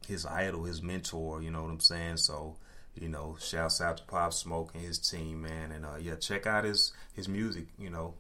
his 0.07 0.25
idol, 0.25 0.63
his 0.63 0.81
mentor. 0.81 1.41
You 1.41 1.51
know 1.51 1.63
what 1.63 1.71
I'm 1.71 1.79
saying? 1.79 2.17
So 2.17 2.55
you 2.99 3.09
know, 3.09 3.35
shouts 3.39 3.81
out 3.81 3.97
to 3.97 4.03
Pop 4.03 4.33
Smoke 4.33 4.71
and 4.73 4.83
his 4.83 4.97
team, 4.97 5.41
man. 5.41 5.71
And 5.71 5.85
uh, 5.85 5.97
yeah, 5.99 6.15
check 6.15 6.47
out 6.47 6.63
his 6.63 6.93
his 7.13 7.27
music. 7.27 7.67
You 7.77 7.89
know, 7.89 8.13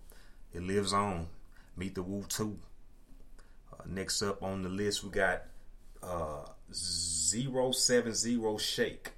it 0.55 0.63
lives 0.63 0.93
on. 0.93 1.27
Meet 1.75 1.95
the 1.95 2.03
Woo 2.03 2.23
2. 2.27 2.57
Uh, 3.73 3.75
next 3.85 4.21
up 4.21 4.41
on 4.41 4.61
the 4.61 4.69
list, 4.69 5.03
we 5.03 5.09
got 5.09 5.43
uh, 6.01 6.45
070 6.71 8.57
Shake. 8.57 9.11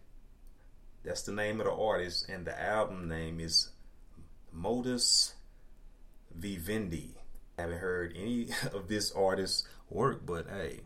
That's 1.04 1.22
the 1.22 1.32
name 1.32 1.62
of 1.62 1.68
the 1.68 1.74
artist, 1.74 2.28
and 2.28 2.46
the 2.46 2.60
album 2.60 3.08
name 3.08 3.40
is 3.40 3.70
Modus 4.52 5.36
Vivendi. 6.36 7.16
Haven't 7.58 7.78
heard 7.78 8.14
any 8.18 8.50
of 8.74 8.88
this 8.88 9.12
artist's 9.12 9.68
work, 9.90 10.26
but 10.26 10.48
hey, 10.50 10.82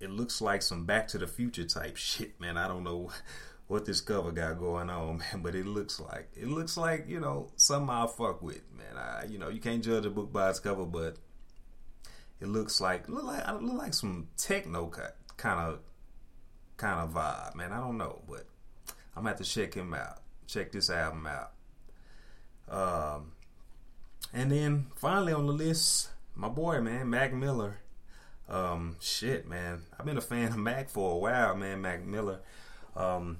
it 0.00 0.10
looks 0.10 0.40
like 0.40 0.62
some 0.62 0.84
Back 0.84 1.08
to 1.08 1.18
the 1.18 1.26
Future 1.26 1.64
type 1.64 1.96
shit, 1.96 2.40
man. 2.40 2.56
I 2.56 2.68
don't 2.68 2.84
know 2.84 3.10
what 3.68 3.84
this 3.84 4.00
cover 4.00 4.30
got 4.30 4.58
going 4.58 4.90
on, 4.90 5.18
man. 5.32 5.42
But 5.42 5.54
it 5.54 5.66
looks 5.66 6.00
like 6.00 6.28
it 6.36 6.48
looks 6.48 6.76
like 6.76 7.06
you 7.08 7.20
know 7.20 7.50
something 7.56 7.90
I'll 7.90 8.08
fuck 8.08 8.42
with, 8.42 8.62
man. 8.76 8.96
I 8.96 9.24
you 9.28 9.38
know 9.38 9.48
you 9.48 9.60
can't 9.60 9.82
judge 9.82 10.06
a 10.06 10.10
book 10.10 10.32
by 10.32 10.50
its 10.50 10.60
cover, 10.60 10.84
but 10.84 11.16
it 12.40 12.48
looks 12.48 12.80
like 12.80 13.08
look 13.08 13.24
like 13.24 13.46
look 13.60 13.78
like 13.78 13.94
some 13.94 14.28
techno 14.36 14.90
kind 15.36 15.60
of 15.60 15.80
kind 16.76 17.00
of 17.00 17.14
vibe, 17.14 17.54
man. 17.54 17.72
I 17.72 17.80
don't 17.80 17.98
know, 17.98 18.22
but 18.28 18.46
I'm 19.14 19.22
gonna 19.22 19.30
have 19.30 19.38
to 19.38 19.44
check 19.44 19.74
him 19.74 19.94
out. 19.94 20.18
Check 20.46 20.72
this 20.72 20.90
album 20.90 21.26
out. 21.26 21.52
Um, 22.68 23.32
and 24.32 24.50
then 24.50 24.86
finally 24.96 25.32
on 25.32 25.46
the 25.46 25.52
list, 25.52 26.10
my 26.34 26.48
boy, 26.48 26.80
man, 26.80 27.10
Mac 27.10 27.32
Miller. 27.32 27.78
Um, 28.48 28.96
shit, 29.00 29.48
man. 29.48 29.82
I've 29.98 30.06
been 30.06 30.18
a 30.18 30.22
fan 30.22 30.48
of 30.48 30.58
Mac 30.58 30.88
for 30.88 31.12
a 31.12 31.16
while, 31.16 31.56
man. 31.56 31.80
Mac 31.80 32.04
Miller. 32.04 32.40
Um, 32.94 33.38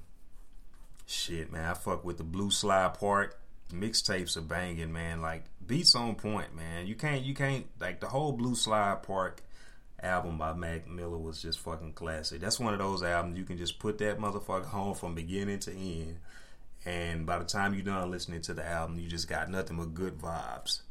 shit, 1.06 1.50
man. 1.52 1.64
I 1.64 1.74
fuck 1.74 2.04
with 2.04 2.18
the 2.18 2.24
Blue 2.24 2.50
Slide 2.50 2.94
Park 2.94 3.38
mixtapes 3.72 4.36
are 4.36 4.42
banging, 4.42 4.92
man. 4.92 5.20
Like 5.20 5.44
beats 5.66 5.94
on 5.94 6.14
point, 6.14 6.54
man. 6.54 6.86
You 6.86 6.94
can't, 6.94 7.22
you 7.22 7.34
can't 7.34 7.66
like 7.80 8.00
the 8.00 8.08
whole 8.08 8.32
Blue 8.32 8.54
Slide 8.54 9.02
Park 9.02 9.42
album 10.02 10.38
by 10.38 10.52
Mac 10.52 10.88
Miller 10.88 11.18
was 11.18 11.40
just 11.40 11.58
fucking 11.60 11.94
classic. 11.94 12.40
That's 12.40 12.60
one 12.60 12.74
of 12.74 12.78
those 12.78 13.02
albums 13.02 13.38
you 13.38 13.44
can 13.44 13.58
just 13.58 13.78
put 13.78 13.98
that 13.98 14.18
motherfucker 14.18 14.66
home 14.66 14.94
from 14.94 15.14
beginning 15.14 15.60
to 15.60 15.72
end, 15.72 16.18
and 16.84 17.26
by 17.26 17.38
the 17.38 17.44
time 17.44 17.74
you're 17.74 17.82
done 17.82 18.10
listening 18.10 18.42
to 18.42 18.54
the 18.54 18.66
album, 18.66 18.98
you 18.98 19.08
just 19.08 19.28
got 19.28 19.50
nothing 19.50 19.76
but 19.76 19.94
good 19.94 20.18
vibes. 20.18 20.82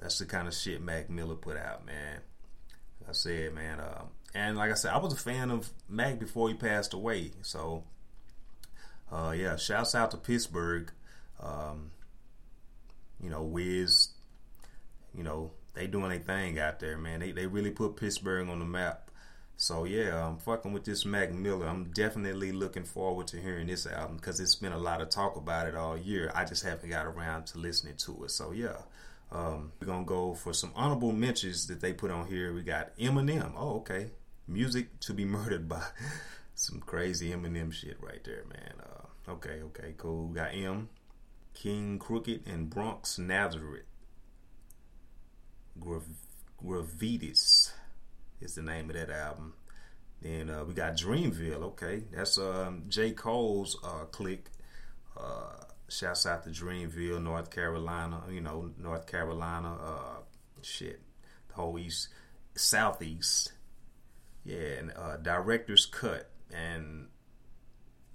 That's 0.00 0.18
the 0.18 0.26
kind 0.26 0.48
of 0.48 0.54
shit 0.54 0.82
Mac 0.82 1.10
Miller 1.10 1.36
put 1.36 1.56
out, 1.56 1.86
man. 1.86 2.20
Like 3.00 3.10
I 3.10 3.12
said, 3.12 3.54
man, 3.54 3.80
uh, 3.80 4.04
and 4.34 4.56
like 4.56 4.70
I 4.70 4.74
said, 4.74 4.92
I 4.92 4.98
was 4.98 5.12
a 5.12 5.16
fan 5.16 5.50
of 5.50 5.70
Mac 5.88 6.18
before 6.18 6.48
he 6.48 6.54
passed 6.54 6.94
away. 6.94 7.32
So, 7.42 7.84
uh, 9.12 9.32
yeah, 9.32 9.56
shouts 9.56 9.94
out 9.94 10.10
to 10.12 10.16
Pittsburgh. 10.16 10.90
Um, 11.40 11.90
you 13.22 13.28
know, 13.28 13.42
Wiz, 13.42 14.08
you 15.14 15.22
know, 15.22 15.52
they 15.74 15.86
doing 15.86 16.12
a 16.12 16.18
thing 16.18 16.58
out 16.58 16.80
there, 16.80 16.96
man. 16.96 17.20
They 17.20 17.32
they 17.32 17.46
really 17.46 17.70
put 17.70 17.96
Pittsburgh 17.96 18.48
on 18.48 18.58
the 18.58 18.64
map. 18.64 19.10
So 19.56 19.84
yeah, 19.84 20.26
I'm 20.26 20.38
fucking 20.38 20.72
with 20.72 20.84
this 20.84 21.04
Mac 21.04 21.32
Miller. 21.32 21.66
I'm 21.66 21.90
definitely 21.92 22.52
looking 22.52 22.84
forward 22.84 23.26
to 23.28 23.40
hearing 23.40 23.66
this 23.66 23.86
album 23.86 24.16
because 24.16 24.40
it's 24.40 24.54
been 24.54 24.72
a 24.72 24.78
lot 24.78 25.00
of 25.00 25.10
talk 25.10 25.36
about 25.36 25.68
it 25.68 25.76
all 25.76 25.96
year. 25.96 26.32
I 26.34 26.44
just 26.44 26.64
haven't 26.64 26.90
got 26.90 27.06
around 27.06 27.46
to 27.48 27.58
listening 27.58 27.96
to 27.98 28.24
it. 28.24 28.30
So 28.30 28.52
yeah, 28.52 28.78
um, 29.30 29.72
we're 29.78 29.86
gonna 29.86 30.04
go 30.04 30.34
for 30.34 30.52
some 30.54 30.72
honorable 30.74 31.12
mentions 31.12 31.66
that 31.66 31.80
they 31.80 31.92
put 31.92 32.10
on 32.10 32.26
here. 32.26 32.52
We 32.54 32.62
got 32.62 32.96
Eminem. 32.96 33.52
Oh, 33.56 33.76
okay, 33.76 34.10
music 34.48 34.98
to 35.00 35.12
be 35.12 35.24
murdered 35.26 35.68
by. 35.68 35.82
some 36.54 36.80
crazy 36.80 37.30
Eminem 37.30 37.72
shit 37.72 37.96
right 38.00 38.22
there, 38.24 38.44
man. 38.48 38.74
Uh, 38.80 39.01
okay, 39.28 39.60
okay, 39.62 39.94
cool. 39.96 40.28
We 40.28 40.34
got 40.34 40.54
M, 40.54 40.88
King 41.54 41.98
Crooked, 41.98 42.46
and 42.46 42.68
Bronze 42.70 43.18
Nazareth. 43.18 43.84
Gravitas 46.64 47.72
is 48.40 48.54
the 48.54 48.62
name 48.62 48.90
of 48.90 48.96
that 48.96 49.10
album. 49.10 49.54
Then 50.20 50.50
uh, 50.50 50.64
we 50.64 50.74
got 50.74 50.94
Dreamville. 50.94 51.62
Okay, 51.62 52.04
that's 52.12 52.38
um, 52.38 52.84
J. 52.88 53.12
Cole's 53.12 53.76
uh, 53.82 54.04
clique. 54.10 54.46
Uh, 55.16 55.64
shouts 55.88 56.26
out 56.26 56.44
to 56.44 56.50
Dreamville, 56.50 57.22
North 57.22 57.50
Carolina. 57.50 58.22
You 58.30 58.40
know, 58.40 58.70
North 58.78 59.06
Carolina. 59.06 59.76
Uh, 59.82 60.20
shit, 60.62 61.00
the 61.48 61.54
whole 61.54 61.78
east, 61.78 62.08
southeast. 62.54 63.52
Yeah, 64.44 64.78
and 64.78 64.92
uh, 64.96 65.16
director's 65.18 65.86
cut 65.86 66.28
and 66.52 67.06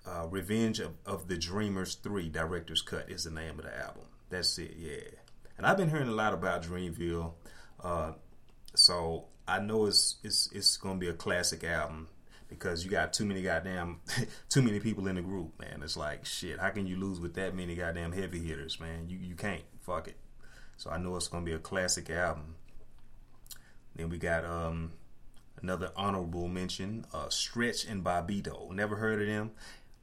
uh, 0.07 0.27
Revenge 0.27 0.79
of, 0.79 0.93
of 1.05 1.27
the 1.27 1.37
Dreamers 1.37 1.95
Three. 1.95 2.29
Director's 2.29 2.81
cut 2.81 3.09
is 3.09 3.23
the 3.25 3.31
name 3.31 3.59
of 3.59 3.65
the 3.65 3.77
album. 3.77 4.03
That's 4.29 4.57
it. 4.57 4.75
Yeah, 4.77 5.19
and 5.57 5.65
I've 5.65 5.77
been 5.77 5.89
hearing 5.89 6.07
a 6.07 6.13
lot 6.13 6.33
about 6.33 6.63
Dreamville. 6.63 7.33
Uh, 7.83 8.13
so 8.75 9.25
I 9.47 9.59
know 9.59 9.85
it's 9.85 10.15
it's 10.23 10.49
it's 10.51 10.77
gonna 10.77 10.99
be 10.99 11.07
a 11.07 11.13
classic 11.13 11.63
album 11.63 12.07
because 12.47 12.83
you 12.83 12.91
got 12.91 13.13
too 13.13 13.25
many 13.25 13.41
goddamn 13.41 13.99
too 14.49 14.61
many 14.61 14.79
people 14.79 15.07
in 15.07 15.15
the 15.15 15.21
group, 15.21 15.59
man. 15.59 15.81
It's 15.83 15.97
like 15.97 16.25
shit. 16.25 16.59
How 16.59 16.69
can 16.69 16.87
you 16.87 16.97
lose 16.97 17.19
with 17.19 17.33
that 17.35 17.55
many 17.55 17.75
goddamn 17.75 18.11
heavy 18.11 18.39
hitters, 18.39 18.79
man? 18.79 19.09
You 19.09 19.17
you 19.17 19.35
can't. 19.35 19.63
Fuck 19.81 20.07
it. 20.07 20.17
So 20.77 20.89
I 20.89 20.97
know 20.97 21.15
it's 21.15 21.27
gonna 21.27 21.45
be 21.45 21.53
a 21.53 21.59
classic 21.59 22.09
album. 22.09 22.55
Then 23.95 24.09
we 24.09 24.17
got 24.17 24.45
um 24.45 24.91
another 25.61 25.91
honorable 25.95 26.47
mention, 26.47 27.05
uh, 27.13 27.29
Stretch 27.29 27.85
and 27.85 28.03
Bobbito. 28.03 28.71
Never 28.71 28.95
heard 28.95 29.21
of 29.21 29.27
them, 29.27 29.51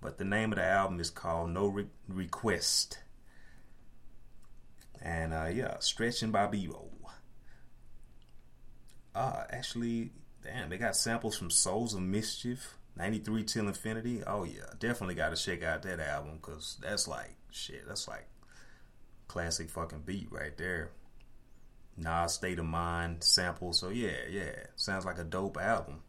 but 0.04 0.18
the 0.18 0.24
name 0.24 0.52
of 0.52 0.58
the 0.58 0.64
album 0.64 1.00
is 1.00 1.08
called 1.08 1.50
No 1.50 1.66
Re- 1.66 1.86
Request. 2.08 2.98
And 5.00 5.32
uh, 5.32 5.46
yeah, 5.46 5.78
Stretch 5.78 6.20
by 6.30 6.46
Bobbito. 6.46 6.88
Uh, 9.14 9.44
actually, 9.48 10.10
damn, 10.42 10.68
they 10.68 10.76
got 10.76 10.94
samples 10.94 11.38
from 11.38 11.50
Souls 11.50 11.94
of 11.94 12.02
Mischief, 12.02 12.74
93 12.96 13.44
Till 13.44 13.68
Infinity. 13.68 14.22
Oh, 14.26 14.44
yeah, 14.44 14.66
definitely 14.78 15.14
got 15.14 15.34
to 15.34 15.42
check 15.42 15.62
out 15.62 15.82
that 15.84 16.00
album 16.00 16.32
because 16.36 16.76
that's 16.82 17.08
like, 17.08 17.34
shit, 17.50 17.88
that's 17.88 18.06
like 18.06 18.26
classic 19.26 19.70
fucking 19.70 20.02
beat 20.04 20.28
right 20.30 20.56
there. 20.58 20.90
Nas 21.96 22.34
State 22.34 22.58
of 22.58 22.66
Mind 22.66 23.24
sample. 23.24 23.72
So, 23.72 23.88
yeah, 23.88 24.18
yeah, 24.28 24.52
sounds 24.76 25.06
like 25.06 25.18
a 25.18 25.24
dope 25.24 25.56
album. 25.56 26.02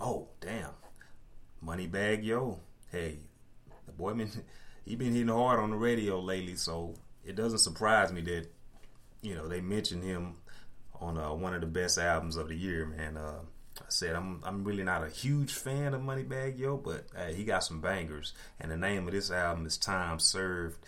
Oh, 0.00 0.28
damn. 0.40 0.70
Moneybagg 1.62 2.24
Yo. 2.24 2.60
Hey, 2.90 3.18
the 3.86 3.92
boy 3.92 4.14
been, 4.14 4.30
he 4.84 4.96
been 4.96 5.12
hitting 5.12 5.28
hard 5.28 5.60
on 5.60 5.70
the 5.70 5.76
radio 5.76 6.20
lately, 6.20 6.56
so 6.56 6.94
it 7.24 7.36
doesn't 7.36 7.58
surprise 7.58 8.12
me 8.12 8.22
that, 8.22 8.46
you 9.22 9.34
know, 9.34 9.46
they 9.48 9.60
mention 9.60 10.02
him 10.02 10.36
on 11.00 11.18
uh, 11.18 11.32
one 11.32 11.54
of 11.54 11.60
the 11.60 11.66
best 11.66 11.98
albums 11.98 12.36
of 12.36 12.48
the 12.48 12.56
year, 12.56 12.86
man. 12.86 13.16
Uh, 13.16 13.40
I 13.80 13.84
said 13.88 14.16
I'm 14.16 14.40
I'm 14.44 14.64
really 14.64 14.82
not 14.82 15.04
a 15.04 15.08
huge 15.08 15.52
fan 15.52 15.94
of 15.94 16.00
Moneybagg 16.00 16.58
Yo, 16.58 16.76
but 16.76 17.06
hey, 17.14 17.34
he 17.34 17.44
got 17.44 17.64
some 17.64 17.80
bangers, 17.80 18.32
and 18.60 18.70
the 18.70 18.76
name 18.76 19.06
of 19.06 19.12
this 19.12 19.30
album 19.30 19.66
is 19.66 19.76
Time 19.76 20.18
Served. 20.18 20.78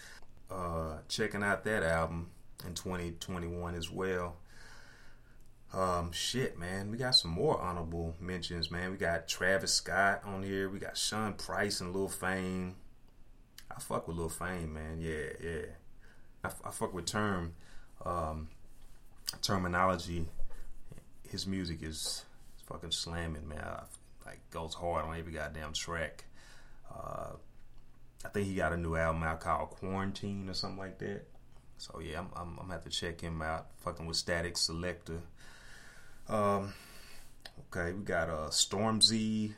Uh, 0.50 0.98
checking 1.08 1.44
out 1.44 1.62
that 1.64 1.84
album 1.84 2.30
in 2.66 2.74
2021 2.74 3.76
as 3.76 3.88
well. 3.88 4.36
Um, 5.72 6.10
shit, 6.10 6.58
man, 6.58 6.90
we 6.90 6.96
got 6.96 7.14
some 7.14 7.30
more 7.30 7.60
honorable 7.60 8.16
mentions, 8.20 8.70
man. 8.70 8.90
We 8.90 8.96
got 8.96 9.28
Travis 9.28 9.72
Scott 9.72 10.22
on 10.24 10.42
here. 10.42 10.68
We 10.68 10.80
got 10.80 10.96
Sean 10.96 11.34
Price 11.34 11.80
and 11.80 11.94
Lil 11.94 12.08
Fame. 12.08 12.74
I 13.70 13.80
fuck 13.80 14.08
with 14.08 14.16
Lil 14.16 14.28
Fame, 14.28 14.74
man. 14.74 14.98
Yeah, 15.00 15.30
yeah. 15.42 15.66
I, 16.42 16.48
I 16.64 16.70
fuck 16.70 16.92
with 16.92 17.06
Term. 17.06 17.54
Um, 18.04 18.48
Termanology, 19.42 20.26
his 21.28 21.46
music 21.46 21.82
is 21.82 22.24
fucking 22.66 22.90
slamming, 22.90 23.48
man. 23.48 23.60
I, 23.60 23.82
like 24.26 24.40
goes 24.50 24.74
hard 24.74 25.04
on 25.04 25.16
every 25.16 25.32
goddamn 25.32 25.72
track. 25.72 26.24
Uh, 26.92 27.32
I 28.24 28.28
think 28.28 28.48
he 28.48 28.54
got 28.54 28.72
a 28.72 28.76
new 28.76 28.96
album 28.96 29.22
out 29.22 29.40
called 29.40 29.70
Quarantine 29.70 30.48
or 30.48 30.54
something 30.54 30.78
like 30.78 30.98
that. 30.98 31.26
So 31.78 32.00
yeah, 32.00 32.18
I'm, 32.18 32.28
I'm, 32.36 32.48
I'm 32.50 32.56
gonna 32.56 32.72
have 32.74 32.84
to 32.84 32.90
check 32.90 33.20
him 33.20 33.40
out. 33.40 33.68
Fucking 33.78 34.06
with 34.06 34.16
Static 34.16 34.54
Selektah. 34.54 35.20
Um, 36.30 36.72
okay, 37.74 37.92
we 37.92 38.04
got 38.04 38.28
uh, 38.30 38.50
Stormzy, 38.50 39.54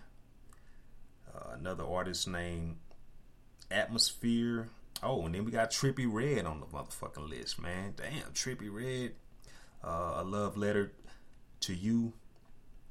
uh, 1.34 1.50
another 1.58 1.84
artist 1.84 2.26
named 2.26 2.76
Atmosphere. 3.70 4.68
Oh, 5.02 5.26
and 5.26 5.34
then 5.34 5.44
we 5.44 5.50
got 5.50 5.70
Trippie 5.70 6.10
Redd 6.10 6.46
on 6.46 6.60
the 6.60 6.66
motherfucking 6.66 7.28
list, 7.28 7.60
man. 7.60 7.92
Damn, 7.96 8.32
Trippie 8.32 8.72
Redd. 8.72 9.12
uh, 9.84 10.14
a 10.16 10.24
love 10.24 10.56
letter 10.56 10.92
to 11.60 11.74
you 11.74 12.14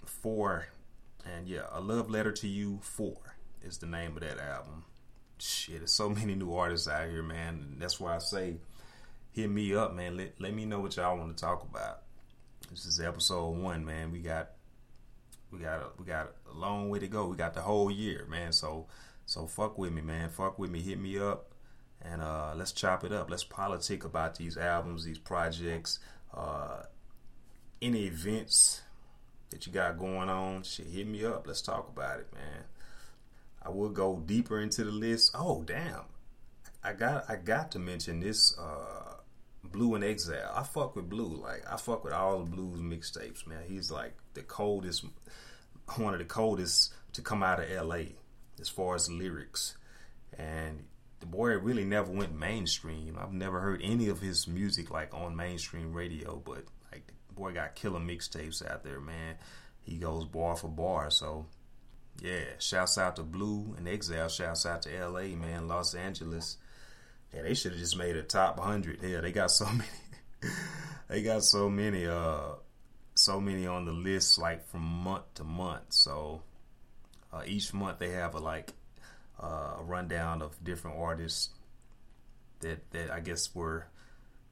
for, 0.05 0.67
and 1.25 1.47
yeah, 1.47 1.63
a 1.71 1.81
love 1.81 2.09
letter 2.09 2.31
to 2.31 2.47
you 2.47 2.79
for 2.83 3.17
is 3.63 3.79
the 3.79 3.87
name 3.87 4.15
of 4.15 4.21
that 4.21 4.39
album. 4.39 4.83
Shit, 5.39 5.79
there's 5.79 5.91
so 5.91 6.09
many 6.19 6.35
new 6.35 6.53
artists 6.53 6.87
out 6.87 7.09
here, 7.09 7.23
man. 7.23 7.77
That's 7.79 7.99
why 7.99 8.15
I 8.15 8.19
say, 8.19 8.57
hit 9.31 9.49
me 9.49 9.73
up, 9.73 9.95
man. 9.95 10.17
Let 10.17 10.39
let 10.39 10.53
me 10.53 10.65
know 10.65 10.79
what 10.81 10.97
y'all 10.97 11.17
want 11.17 11.35
to 11.35 11.43
talk 11.43 11.63
about. 11.63 12.01
This 12.71 12.85
is 12.85 12.99
episode 12.99 13.57
one, 13.57 13.85
man. 13.85 14.11
We 14.11 14.19
got 14.19 14.51
we 15.51 15.59
got 15.59 15.81
a, 15.81 15.85
we 15.99 16.05
got 16.05 16.31
a 16.51 16.57
long 16.57 16.89
way 16.89 16.99
to 16.99 17.07
go. 17.07 17.27
We 17.27 17.35
got 17.35 17.53
the 17.53 17.61
whole 17.61 17.91
year, 17.91 18.25
man. 18.29 18.53
So 18.53 18.87
so 19.25 19.45
fuck 19.45 19.77
with 19.77 19.91
me, 19.91 20.01
man. 20.01 20.29
Fuck 20.29 20.57
with 20.57 20.71
me. 20.71 20.81
Hit 20.81 20.99
me 20.99 21.19
up, 21.19 21.51
and 22.01 22.21
uh, 22.21 22.53
let's 22.55 22.71
chop 22.71 23.03
it 23.03 23.11
up. 23.11 23.29
Let's 23.29 23.43
politic 23.43 24.05
about 24.05 24.35
these 24.35 24.57
albums, 24.57 25.03
these 25.03 25.19
projects 25.19 25.99
uh, 26.33 26.83
any 27.81 28.05
events 28.05 28.81
that 29.49 29.65
you 29.65 29.73
got 29.73 29.97
going 29.97 30.29
on, 30.29 30.63
shit, 30.63 30.87
hit 30.87 31.07
me 31.07 31.25
up. 31.25 31.45
Let's 31.47 31.61
talk 31.61 31.89
about 31.89 32.19
it, 32.19 32.27
man. 32.33 32.63
I 33.61 33.69
will 33.69 33.89
go 33.89 34.21
deeper 34.25 34.59
into 34.59 34.83
the 34.83 34.91
list. 34.91 35.31
Oh, 35.35 35.63
damn. 35.63 36.05
I 36.83 36.93
got 36.93 37.29
I 37.29 37.35
got 37.35 37.71
to 37.71 37.79
mention 37.79 38.19
this 38.19 38.57
uh, 38.57 39.10
Blu 39.63 39.95
and 39.95 40.03
Exile. 40.03 40.51
I 40.55 40.63
fuck 40.63 40.95
with 40.95 41.09
Blu. 41.09 41.25
Like 41.25 41.63
I 41.69 41.77
fuck 41.77 42.03
with 42.03 42.13
all 42.13 42.39
the 42.39 42.49
Blu's 42.49 42.79
mixtapes, 42.79 43.45
man. 43.47 43.63
He's 43.67 43.91
like 43.91 44.15
the 44.33 44.41
coldest 44.41 45.05
one 45.97 46.13
of 46.13 46.19
the 46.19 46.25
coldest 46.25 46.93
to 47.13 47.21
come 47.21 47.43
out 47.43 47.61
of 47.61 47.69
LA 47.85 48.03
as 48.59 48.69
far 48.69 48.95
as 48.95 49.09
lyrics. 49.09 49.75
and 50.37 50.85
the 51.19 51.27
boy 51.27 51.49
really 51.57 51.85
never 51.85 52.11
went 52.11 52.37
mainstream. 52.37 53.17
I've 53.19 53.31
never 53.31 53.59
heard 53.59 53.81
any 53.83 54.09
of 54.09 54.19
his 54.19 54.47
music 54.47 54.89
like 54.89 55.13
on 55.13 55.35
mainstream 55.35 55.93
radio, 55.93 56.41
but 56.43 56.65
like 56.91 57.13
the 57.27 57.33
boy 57.33 57.53
got 57.53 57.75
killer 57.75 57.99
mixtapes 57.99 58.67
out 58.67 58.83
there, 58.83 58.99
man. 58.99 59.35
He 59.81 59.97
goes 59.97 60.25
bar 60.25 60.55
for 60.55 60.67
bar, 60.67 61.11
so 61.11 61.45
yeah. 62.19 62.45
Shouts 62.59 62.97
out 62.97 63.15
to 63.17 63.23
Blu 63.23 63.75
and 63.77 63.87
Exile. 63.87 64.29
Shouts 64.29 64.65
out 64.65 64.81
to 64.83 64.95
L.A. 64.97 65.35
man, 65.35 65.67
Los 65.67 65.93
Angeles. 65.93 66.57
Yeah, 67.33 67.43
they 67.43 67.53
should 67.53 67.71
have 67.71 67.79
just 67.79 67.97
made 67.97 68.15
a 68.15 68.23
top 68.23 68.59
hundred. 68.59 68.99
Yeah, 69.01 69.21
they 69.21 69.31
got 69.31 69.51
so 69.51 69.65
many. 69.71 70.53
they 71.07 71.23
got 71.23 71.43
so 71.43 71.69
many. 71.69 72.05
Uh, 72.05 72.53
so 73.15 73.39
many 73.39 73.67
on 73.67 73.85
the 73.85 73.91
list, 73.91 74.37
like 74.39 74.65
from 74.67 74.81
month 74.81 75.25
to 75.35 75.43
month. 75.43 75.85
So 75.89 76.41
uh, 77.31 77.43
each 77.45 77.73
month 77.73 77.99
they 77.99 78.09
have 78.09 78.35
a 78.35 78.39
like 78.39 78.73
uh, 79.41 79.75
a 79.79 79.83
rundown 79.83 80.41
of 80.41 80.61
different 80.63 80.97
artists 80.97 81.49
that 82.61 82.89
that 82.91 83.11
I 83.11 83.19
guess 83.19 83.53
were 83.53 83.87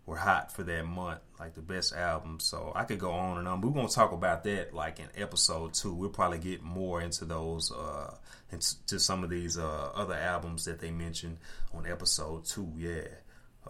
were 0.10 0.17
hot 0.17 0.52
for 0.52 0.63
that 0.63 0.86
month, 0.86 1.19
like 1.39 1.54
the 1.54 1.62
best 1.62 1.95
albums. 1.95 2.43
So 2.43 2.72
I 2.76 2.84
could 2.84 3.00
go 3.00 3.12
on 3.12 3.38
and 3.38 3.48
on. 3.48 3.62
But 3.62 3.67
we're 3.67 3.76
gonna 3.76 3.89
talk 3.89 4.12
about 4.12 4.43
that 4.43 4.74
like 4.74 5.00
in 5.00 5.08
episode 5.15 5.74
two. 5.74 5.93
We'll 5.93 6.10
probably 6.10 6.39
get 6.39 6.63
more 6.63 7.00
into 7.00 7.26
those 7.26 7.72
uh 7.72 8.15
into 8.52 9.00
some 9.00 9.24
of 9.24 9.30
these 9.30 9.58
uh 9.58 9.91
other 9.93 10.15
albums 10.15 10.65
that 10.65 10.80
they 10.80 10.91
mentioned 10.91 11.38
on 11.74 11.86
episode 11.86 12.45
two. 12.45 12.72
Yeah. 12.76 13.04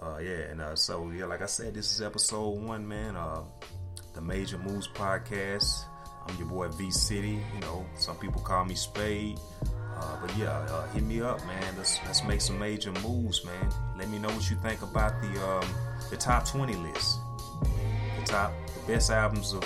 Uh 0.02 0.20
yeah, 0.20 0.50
and 0.50 0.62
uh 0.62 0.76
so 0.76 1.12
yeah, 1.12 1.26
like 1.26 1.42
I 1.42 1.48
said, 1.48 1.74
this 1.74 1.94
is 1.94 2.02
episode 2.02 2.62
one, 2.62 2.88
man. 2.88 3.16
Uh 3.16 3.44
the 4.14 4.22
Major 4.22 4.58
Moves 4.58 4.88
Podcast. 4.88 5.84
I'm 6.26 6.38
your 6.38 6.48
boy 6.48 6.70
V 6.70 6.90
City. 6.92 7.40
You 7.54 7.60
know, 7.62 7.86
some 7.98 8.16
people 8.18 8.42
call 8.42 8.64
me 8.64 8.76
Spade. 8.76 9.38
Uh, 10.00 10.18
but 10.22 10.36
yeah, 10.38 10.52
uh, 10.52 10.88
hit 10.90 11.04
me 11.04 11.22
up, 11.22 11.46
man. 11.46 11.64
Let's 11.78 12.00
let's 12.06 12.24
make 12.24 12.42
some 12.42 12.58
major 12.58 12.92
moves, 13.04 13.44
man. 13.44 13.70
Let 13.98 14.10
me 14.10 14.18
know 14.20 14.30
what 14.30 14.50
you 14.50 14.56
think 14.58 14.82
about 14.82 15.22
the 15.22 15.28
um, 15.46 15.68
the 16.10 16.18
top 16.18 16.48
20 16.48 16.76
list, 16.76 17.20
the 18.20 18.26
top 18.26 18.54
the 18.74 18.94
best 18.94 19.12
albums 19.12 19.54
of 19.54 19.64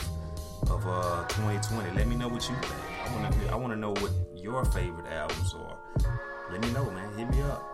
of 0.70 0.86
uh, 0.88 1.24
2020. 1.28 1.92
Let 1.92 2.08
me 2.08 2.16
know 2.16 2.28
what 2.28 2.50
you 2.50 2.56
think. 2.56 2.74
I 3.06 3.16
want 3.16 3.34
to 3.34 3.50
I 3.50 3.56
want 3.56 3.74
to 3.74 3.80
know 3.80 3.92
what 3.92 4.12
your 4.36 4.66
favorite 4.66 5.08
albums 5.12 5.54
are. 5.54 5.78
Let 6.52 6.62
me 6.62 6.72
know, 6.72 6.90
man. 6.92 7.18
Hit 7.18 7.30
me 7.30 7.42
up. 7.44 7.70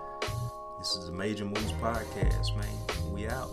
This 0.80 0.96
is 0.96 1.06
the 1.06 1.12
Major 1.12 1.46
Moves 1.46 1.74
Podcast, 1.74 2.56
man. 2.56 3.14
We 3.14 3.28
out. 3.28 3.52